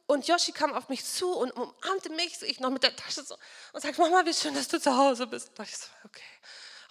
und 0.06 0.28
Yoshi 0.28 0.52
kam 0.52 0.74
auf 0.74 0.90
mich 0.90 1.04
zu 1.04 1.32
und 1.32 1.50
umarmte 1.52 2.10
mich, 2.10 2.42
ich 2.42 2.60
noch 2.60 2.70
mit 2.70 2.82
der 2.82 2.94
Tasche 2.94 3.22
so 3.22 3.36
und 3.72 3.80
sagt, 3.80 3.98
Mama, 3.98 4.22
wie 4.26 4.34
schön, 4.34 4.54
dass 4.54 4.68
du 4.68 4.78
zu 4.78 4.96
Hause 4.96 5.26
bist. 5.26 5.50
Da 5.54 5.62
ich 5.62 5.76
so, 5.76 5.86
okay 6.04 6.22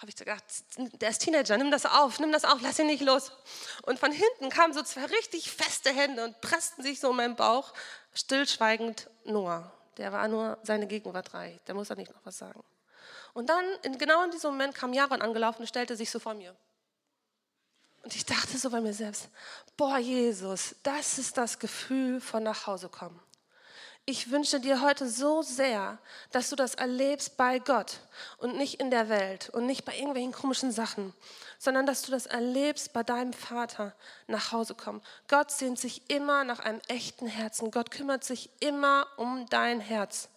habe 0.00 0.08
ich 0.08 0.16
gedacht, 0.16 0.42
der 0.76 1.10
ist 1.10 1.20
Teenager, 1.20 1.58
nimm 1.58 1.70
das 1.70 1.84
auf, 1.84 2.18
nimm 2.20 2.32
das 2.32 2.46
auf, 2.46 2.62
lass 2.62 2.78
ihn 2.78 2.86
nicht 2.86 3.02
los. 3.02 3.32
Und 3.82 3.98
von 3.98 4.10
hinten 4.10 4.48
kamen 4.48 4.72
so 4.72 4.82
zwei 4.82 5.04
richtig 5.04 5.50
feste 5.50 5.90
Hände 5.90 6.24
und 6.24 6.40
pressten 6.40 6.82
sich 6.82 7.00
so 7.00 7.10
um 7.10 7.16
meinen 7.16 7.36
Bauch, 7.36 7.74
stillschweigend 8.14 9.10
Noah. 9.24 9.70
Der 9.98 10.10
war 10.12 10.26
nur 10.28 10.58
seine 10.62 10.86
Gegenwart 10.86 11.34
reich, 11.34 11.60
der 11.66 11.74
muss 11.74 11.88
da 11.88 11.96
nicht 11.96 12.12
noch 12.14 12.24
was 12.24 12.38
sagen. 12.38 12.64
Und 13.34 13.50
dann, 13.50 13.64
in, 13.82 13.98
genau 13.98 14.24
in 14.24 14.30
diesem 14.30 14.52
Moment, 14.52 14.74
kam 14.74 14.94
Jaron 14.94 15.20
angelaufen 15.20 15.60
und 15.60 15.66
stellte 15.66 15.94
sich 15.96 16.10
so 16.10 16.18
vor 16.18 16.32
mir. 16.32 16.56
Und 18.02 18.16
ich 18.16 18.24
dachte 18.24 18.56
so 18.56 18.70
bei 18.70 18.80
mir 18.80 18.94
selbst, 18.94 19.28
boah 19.76 19.98
Jesus, 19.98 20.74
das 20.82 21.18
ist 21.18 21.36
das 21.36 21.58
Gefühl 21.58 22.22
von 22.22 22.42
nach 22.42 22.66
Hause 22.66 22.88
kommen. 22.88 23.20
Ich 24.10 24.32
wünsche 24.32 24.58
dir 24.58 24.80
heute 24.80 25.08
so 25.08 25.40
sehr, 25.42 25.96
dass 26.32 26.50
du 26.50 26.56
das 26.56 26.74
erlebst 26.74 27.36
bei 27.36 27.60
Gott 27.60 28.00
und 28.38 28.56
nicht 28.56 28.80
in 28.80 28.90
der 28.90 29.08
Welt 29.08 29.50
und 29.50 29.66
nicht 29.66 29.84
bei 29.84 29.94
irgendwelchen 29.94 30.32
komischen 30.32 30.72
Sachen, 30.72 31.14
sondern 31.60 31.86
dass 31.86 32.02
du 32.02 32.10
das 32.10 32.26
erlebst 32.26 32.92
bei 32.92 33.04
deinem 33.04 33.32
Vater 33.32 33.94
nach 34.26 34.50
Hause 34.50 34.74
kommen. 34.74 35.00
Gott 35.28 35.52
sehnt 35.52 35.78
sich 35.78 36.10
immer 36.10 36.42
nach 36.42 36.58
einem 36.58 36.80
echten 36.88 37.28
Herzen. 37.28 37.70
Gott 37.70 37.92
kümmert 37.92 38.24
sich 38.24 38.50
immer 38.58 39.06
um 39.16 39.46
dein 39.48 39.78
Herz. 39.78 40.28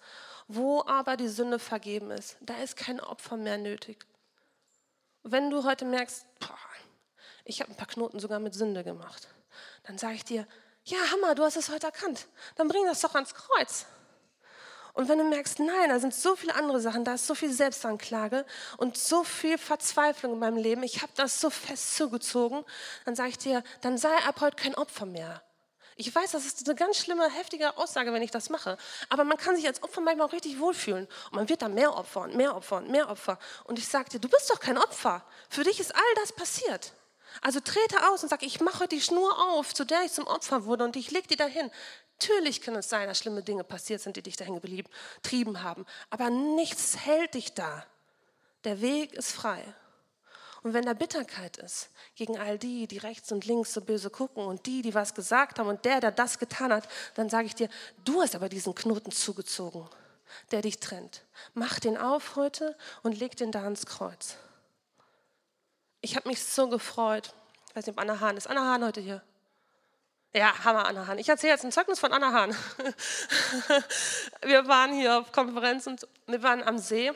Wo 0.48 0.84
aber 0.86 1.18
die 1.18 1.28
Sünde 1.28 1.58
vergeben 1.58 2.12
ist, 2.12 2.38
da 2.42 2.54
ist 2.58 2.78
kein 2.78 3.00
Opfer 3.00 3.38
mehr 3.38 3.58
nötig. 3.58 4.06
Wenn 5.24 5.50
du 5.50 5.64
heute 5.64 5.86
merkst, 5.86 6.28
boah, 6.40 6.60
ich 7.44 7.60
habe 7.60 7.72
ein 7.72 7.78
paar 7.78 7.88
Knoten 7.88 8.20
sogar 8.20 8.40
mit 8.40 8.54
Sünde 8.54 8.84
gemacht, 8.84 9.30
dann 9.82 9.98
sage 9.98 10.14
ich 10.14 10.26
dir, 10.26 10.46
ja, 10.86 10.98
Hammer, 11.12 11.36
du 11.36 11.44
hast 11.44 11.58
es 11.58 11.70
heute 11.70 11.88
erkannt. 11.88 12.28
Dann 12.56 12.68
bring 12.68 12.86
das 12.86 13.02
doch 13.02 13.16
ans 13.16 13.34
Kreuz. 13.34 13.86
Und 14.94 15.10
wenn 15.10 15.18
du 15.18 15.24
merkst, 15.24 15.60
nein, 15.60 15.90
da 15.90 16.00
sind 16.00 16.14
so 16.14 16.36
viele 16.36 16.54
andere 16.54 16.80
Sachen, 16.80 17.04
da 17.04 17.16
ist 17.16 17.26
so 17.26 17.34
viel 17.34 17.52
Selbstanklage 17.52 18.46
und 18.78 18.96
so 18.96 19.24
viel 19.24 19.58
Verzweiflung 19.58 20.34
in 20.34 20.40
meinem 20.40 20.58
Leben, 20.58 20.84
ich 20.84 21.02
habe 21.02 21.12
das 21.16 21.42
so 21.42 21.50
fest 21.50 21.96
zugezogen, 21.96 22.64
dann 23.06 23.16
sage 23.16 23.30
ich 23.30 23.40
dir, 23.40 23.64
dann 23.82 23.98
sei 23.98 24.16
ab 24.28 24.40
heute 24.40 24.56
kein 24.56 24.76
Opfer 24.76 25.08
mehr. 25.08 25.42
Ich 25.96 26.14
weiß, 26.14 26.32
das 26.32 26.46
ist 26.46 26.68
eine 26.68 26.76
ganz 26.76 26.98
schlimme, 26.98 27.30
heftige 27.30 27.78
Aussage, 27.78 28.14
wenn 28.14 28.22
ich 28.22 28.32
das 28.32 28.50
mache. 28.50 28.78
Aber 29.10 29.24
man 29.24 29.38
kann 29.38 29.56
sich 29.56 29.68
als 29.68 29.82
Opfer 29.84 30.02
manchmal 30.02 30.28
auch 30.28 30.34
richtig 30.34 30.60
wohlfühlen. 30.60 31.08
Und 31.26 31.34
man 31.34 31.50
wird 31.50 31.62
dann 31.62 31.76
mehr 31.76 31.96
Opfer 31.96 32.22
und 32.22 32.36
mehr 32.36 32.56
Opfer 32.56 32.78
und 32.78 32.90
mehr 32.90 33.10
Opfer. 33.10 33.38
Und 33.66 33.78
ich 33.78 33.88
sage 33.88 34.10
dir, 34.10 34.20
du 34.20 34.28
bist 34.28 34.50
doch 34.50 34.60
kein 34.60 34.78
Opfer. 34.78 35.24
Für 35.50 35.64
dich 35.64 35.80
ist 35.80 35.94
all 35.94 36.02
das 36.16 36.32
passiert. 36.32 36.94
Also 37.42 37.60
trete 37.60 38.10
aus 38.10 38.24
und 38.24 38.30
sag, 38.30 38.44
ich 38.44 38.62
mache 38.62 38.88
die 38.88 39.02
Schnur 39.02 39.38
auf, 39.52 39.74
zu 39.74 39.86
der 39.86 40.04
ich 40.04 40.12
zum 40.12 40.28
Opfer 40.28 40.66
wurde 40.66 40.84
und 40.84 40.96
ich 40.96 41.12
leg 41.12 41.28
die 41.28 41.36
dahin. 41.36 41.72
Natürlich 42.20 42.62
kann 42.62 42.76
es 42.76 42.90
sein, 42.90 43.08
dass 43.08 43.18
schlimme 43.18 43.44
Dinge 43.44 43.64
passiert 43.64 44.02
sind, 44.02 44.16
die 44.16 44.22
dich 44.22 44.38
dahin 44.38 44.62
getrieben 44.62 45.64
haben, 45.64 45.86
aber 46.10 46.30
nichts 46.30 46.98
hält 47.06 47.34
dich 47.34 47.54
da. 47.54 47.86
Der 48.64 48.82
Weg 48.82 49.14
ist 49.14 49.32
frei. 49.32 49.62
Und 50.64 50.74
wenn 50.74 50.86
da 50.86 50.94
Bitterkeit 50.94 51.58
ist 51.58 51.90
gegen 52.16 52.40
all 52.40 52.58
die, 52.58 52.88
die 52.88 52.98
rechts 52.98 53.34
und 53.34 53.46
links 53.46 53.74
so 53.74 53.82
böse 53.82 54.10
gucken 54.10 54.46
und 54.46 54.66
die, 54.66 54.82
die 54.82 54.94
was 54.94 55.14
gesagt 55.14 55.60
haben 55.60 55.68
und 55.68 55.84
der, 55.84 56.00
der 56.00 56.12
das 56.12 56.40
getan 56.40 56.72
hat, 56.72 56.88
dann 57.16 57.30
sage 57.30 57.48
ich 57.48 57.56
dir, 57.56 57.68
du 58.06 58.22
hast 58.22 58.34
aber 58.36 58.48
diesen 58.48 58.74
Knoten 58.74 59.12
zugezogen, 59.12 59.90
der 60.52 60.62
dich 60.62 60.80
trennt. 60.80 61.24
Mach 61.54 61.82
den 61.82 61.98
auf 61.98 62.38
heute 62.38 62.78
und 63.02 63.20
leg 63.20 63.36
den 63.36 63.52
da 63.52 63.64
ans 63.64 63.86
Kreuz. 63.86 64.38
Ich 66.04 66.18
habe 66.18 66.28
mich 66.28 66.44
so 66.44 66.68
gefreut. 66.68 67.34
Ich 67.70 67.76
weiß 67.78 67.86
nicht, 67.86 67.96
ob 67.96 68.02
Anna 68.02 68.20
Hahn 68.20 68.36
ist. 68.36 68.48
Anna 68.48 68.60
Hahn 68.60 68.84
heute 68.84 69.00
hier. 69.00 69.24
Ja, 70.34 70.54
Hammer, 70.66 70.86
Anna 70.86 71.08
Hahn. 71.08 71.18
Ich 71.18 71.30
erzähle 71.30 71.54
jetzt 71.54 71.64
ein 71.64 71.72
Zeugnis 71.72 71.98
von 71.98 72.12
Anna 72.12 72.34
Hahn. 72.34 72.54
wir 74.42 74.68
waren 74.68 74.94
hier 74.94 75.20
auf 75.20 75.32
Konferenz 75.32 75.88
und 75.88 76.06
wir 76.28 76.44
waren 76.44 76.62
am 76.62 76.78
See. 76.78 77.14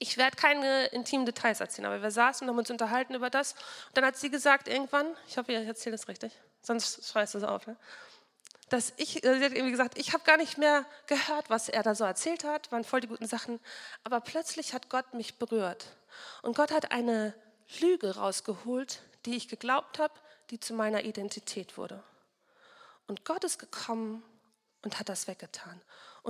Ich 0.00 0.16
werde 0.16 0.36
keine 0.36 0.86
intimen 0.86 1.24
Details 1.24 1.60
erzählen, 1.60 1.86
aber 1.86 2.02
wir 2.02 2.10
saßen 2.10 2.44
und 2.44 2.50
haben 2.50 2.58
uns 2.58 2.72
unterhalten 2.72 3.14
über 3.14 3.30
das. 3.30 3.52
Und 3.52 3.96
dann 3.96 4.04
hat 4.04 4.16
sie 4.16 4.30
gesagt, 4.30 4.66
irgendwann, 4.66 5.06
ich 5.28 5.38
hoffe, 5.38 5.52
ich 5.52 5.68
erzähle 5.68 5.94
das 5.94 6.08
richtig, 6.08 6.32
sonst 6.62 7.08
schreist 7.08 7.34
du 7.34 7.38
es 7.38 7.44
auf, 7.44 7.68
ne? 7.68 7.76
dass 8.68 8.92
ich, 8.96 9.22
äh, 9.24 9.38
sie 9.38 9.44
hat 9.44 9.52
irgendwie 9.52 9.70
gesagt, 9.70 9.96
ich 9.96 10.12
habe 10.12 10.24
gar 10.24 10.38
nicht 10.38 10.58
mehr 10.58 10.84
gehört, 11.06 11.50
was 11.50 11.68
er 11.68 11.84
da 11.84 11.94
so 11.94 12.02
erzählt 12.02 12.42
hat, 12.42 12.72
waren 12.72 12.82
voll 12.82 13.00
die 13.00 13.08
guten 13.08 13.26
Sachen. 13.26 13.60
Aber 14.02 14.20
plötzlich 14.20 14.74
hat 14.74 14.88
Gott 14.88 15.14
mich 15.14 15.38
berührt. 15.38 15.86
Und 16.42 16.56
Gott 16.56 16.72
hat 16.72 16.90
eine 16.90 17.32
Lüge 17.78 18.16
rausgeholt, 18.16 19.02
die 19.26 19.36
ich 19.36 19.48
geglaubt 19.48 19.98
habe, 19.98 20.14
die 20.50 20.58
zu 20.58 20.74
meiner 20.74 21.04
Identität 21.04 21.76
wurde. 21.76 22.02
Und 23.06 23.24
Gott 23.24 23.44
ist 23.44 23.58
gekommen 23.58 24.22
und 24.82 24.98
hat 24.98 25.08
das 25.08 25.28
weggetan 25.28 25.80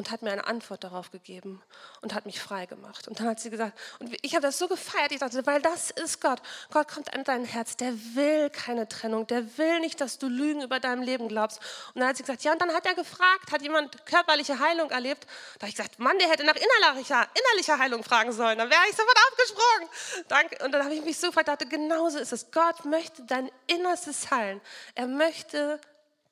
und 0.01 0.11
hat 0.11 0.23
mir 0.23 0.33
eine 0.33 0.47
Antwort 0.47 0.83
darauf 0.83 1.11
gegeben 1.11 1.61
und 2.01 2.15
hat 2.15 2.25
mich 2.25 2.41
frei 2.41 2.65
gemacht. 2.65 3.07
Und 3.07 3.21
dann 3.21 3.27
hat 3.27 3.39
sie 3.39 3.51
gesagt, 3.51 3.79
und 3.99 4.17
ich 4.23 4.35
habe 4.35 4.41
das 4.41 4.57
so 4.59 4.67
gefeiert, 4.67 5.13
ich 5.13 5.19
dachte, 5.19 5.45
weil 5.45 5.61
das 5.61 5.91
ist 5.91 6.23
Gott. 6.23 6.41
Gott 6.73 6.89
kommt 6.89 7.13
an 7.13 7.23
dein 7.23 7.45
Herz, 7.45 7.77
der 7.77 7.93
will 8.15 8.49
keine 8.49 8.89
Trennung, 8.89 9.27
der 9.27 9.59
will 9.59 9.79
nicht, 9.81 10.01
dass 10.01 10.17
du 10.17 10.27
Lügen 10.27 10.63
über 10.63 10.81
deinem 10.81 11.03
Leben 11.03 11.29
glaubst. 11.29 11.59
Und 11.93 12.01
dann 12.01 12.09
hat 12.09 12.17
sie 12.17 12.23
gesagt, 12.23 12.43
ja, 12.45 12.53
und 12.53 12.63
dann 12.63 12.73
hat 12.73 12.87
er 12.87 12.95
gefragt, 12.95 13.53
hat 13.53 13.61
jemand 13.61 14.07
körperliche 14.07 14.59
Heilung 14.59 14.91
erlebt? 14.91 15.27
Da 15.59 15.67
habe 15.67 15.69
ich 15.69 15.77
gesagt, 15.77 15.99
Mann, 15.99 16.19
der 16.19 16.31
hätte 16.31 16.45
nach 16.45 16.57
innerlicher, 16.57 17.29
innerlicher 17.35 17.79
Heilung 17.79 18.03
fragen 18.03 18.33
sollen, 18.33 18.57
dann 18.57 18.71
wäre 18.71 18.81
ich 18.89 18.97
sofort 18.97 19.19
aufgesprungen. 19.29 20.65
Und 20.65 20.73
dann 20.73 20.83
habe 20.83 20.95
ich 20.95 21.05
mich 21.05 21.19
so 21.19 21.27
gefreut, 21.27 21.49
dachte, 21.49 21.67
genauso 21.67 22.17
ist 22.17 22.33
es. 22.33 22.51
Gott 22.53 22.87
möchte 22.87 23.23
dein 23.25 23.51
Innerstes 23.67 24.31
heilen. 24.31 24.63
Er 24.95 25.09
möchte, 25.09 25.79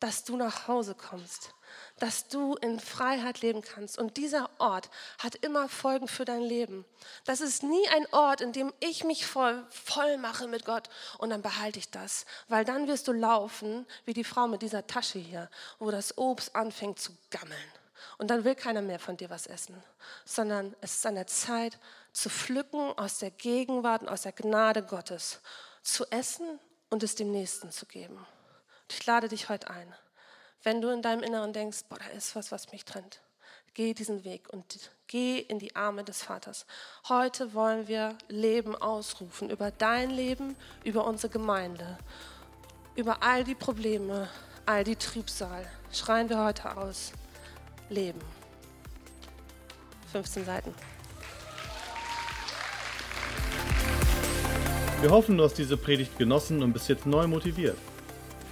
dass 0.00 0.24
du 0.24 0.38
nach 0.38 0.68
Hause 0.68 0.94
kommst 0.94 1.52
dass 1.98 2.28
du 2.28 2.54
in 2.56 2.80
Freiheit 2.80 3.40
leben 3.40 3.62
kannst. 3.62 3.98
Und 3.98 4.16
dieser 4.16 4.50
Ort 4.58 4.90
hat 5.18 5.34
immer 5.36 5.68
Folgen 5.68 6.08
für 6.08 6.24
dein 6.24 6.42
Leben. 6.42 6.84
Das 7.24 7.40
ist 7.40 7.62
nie 7.62 7.88
ein 7.88 8.06
Ort, 8.12 8.40
in 8.40 8.52
dem 8.52 8.72
ich 8.80 9.04
mich 9.04 9.26
voll, 9.26 9.64
voll 9.70 10.16
mache 10.18 10.46
mit 10.46 10.64
Gott 10.64 10.88
und 11.18 11.30
dann 11.30 11.42
behalte 11.42 11.78
ich 11.78 11.90
das. 11.90 12.26
Weil 12.48 12.64
dann 12.64 12.86
wirst 12.88 13.08
du 13.08 13.12
laufen 13.12 13.86
wie 14.04 14.14
die 14.14 14.24
Frau 14.24 14.48
mit 14.48 14.62
dieser 14.62 14.86
Tasche 14.86 15.18
hier, 15.18 15.50
wo 15.78 15.90
das 15.90 16.16
Obst 16.18 16.54
anfängt 16.54 16.98
zu 16.98 17.12
gammeln. 17.30 17.72
Und 18.16 18.30
dann 18.30 18.44
will 18.44 18.54
keiner 18.54 18.82
mehr 18.82 18.98
von 18.98 19.16
dir 19.16 19.30
was 19.30 19.46
essen, 19.46 19.82
sondern 20.24 20.74
es 20.80 20.96
ist 20.96 21.06
an 21.06 21.14
der 21.14 21.26
Zeit 21.26 21.78
zu 22.12 22.30
pflücken 22.30 22.92
aus 22.98 23.18
der 23.18 23.30
Gegenwart 23.30 24.02
und 24.02 24.08
aus 24.08 24.22
der 24.22 24.32
Gnade 24.32 24.82
Gottes, 24.82 25.40
zu 25.82 26.04
essen 26.10 26.58
und 26.90 27.02
es 27.02 27.14
dem 27.14 27.30
Nächsten 27.30 27.70
zu 27.70 27.86
geben. 27.86 28.16
Und 28.16 28.92
ich 28.92 29.06
lade 29.06 29.28
dich 29.28 29.48
heute 29.48 29.70
ein 29.70 29.94
Wenn 30.64 30.80
du 30.80 30.88
in 30.88 31.02
deinem 31.02 31.22
Inneren 31.22 31.52
denkst, 31.52 31.84
boah, 31.88 31.98
da 31.98 32.06
ist 32.16 32.34
was, 32.34 32.50
was 32.50 32.72
mich 32.72 32.84
trennt. 32.84 33.20
Geh 33.74 33.94
diesen 33.94 34.24
Weg 34.24 34.48
und 34.52 34.90
geh 35.06 35.38
in 35.38 35.60
die 35.60 35.76
Arme 35.76 36.02
des 36.02 36.22
Vaters. 36.22 36.66
Heute 37.08 37.54
wollen 37.54 37.86
wir 37.86 38.16
Leben 38.26 38.74
ausrufen 38.74 39.50
über 39.50 39.70
dein 39.70 40.10
Leben, 40.10 40.56
über 40.82 41.06
unsere 41.06 41.32
Gemeinde, 41.32 41.96
über 42.96 43.22
all 43.22 43.44
die 43.44 43.54
Probleme, 43.54 44.28
all 44.66 44.82
die 44.82 44.96
Trübsal. 44.96 45.64
Schreien 45.92 46.28
wir 46.28 46.42
heute 46.42 46.76
aus. 46.76 47.12
Leben. 47.88 48.20
15 50.10 50.44
Seiten. 50.44 50.74
Wir 55.00 55.10
hoffen, 55.10 55.38
du 55.38 55.44
hast 55.44 55.54
diese 55.54 55.76
Predigt 55.76 56.18
genossen 56.18 56.60
und 56.64 56.72
bist 56.72 56.88
jetzt 56.88 57.06
neu 57.06 57.28
motiviert. 57.28 57.78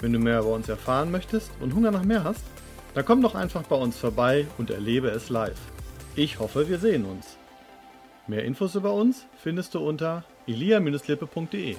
Wenn 0.01 0.13
du 0.13 0.19
mehr 0.19 0.41
über 0.41 0.53
uns 0.53 0.69
erfahren 0.69 1.11
möchtest 1.11 1.51
und 1.61 1.75
Hunger 1.75 1.91
nach 1.91 2.05
mehr 2.05 2.25
hast, 2.25 2.45
dann 2.95 3.05
komm 3.05 3.23
doch 3.23 3.35
einfach 3.35 3.63
bei 3.63 3.77
uns 3.77 3.99
vorbei 3.99 4.47
und 4.59 4.71
erlebe 4.71 5.09
es 5.09 5.29
live. 5.29 5.59
Ich 6.15 6.39
hoffe, 6.39 6.69
wir 6.69 6.79
sehen 6.79 7.05
uns. 7.05 7.37
Mehr 8.27 8.45
Infos 8.45 8.75
über 8.75 8.93
uns 8.93 9.27
findest 9.37 9.75
du 9.75 9.81
unter 9.81 10.25
elia-lippe.de. 10.47 11.77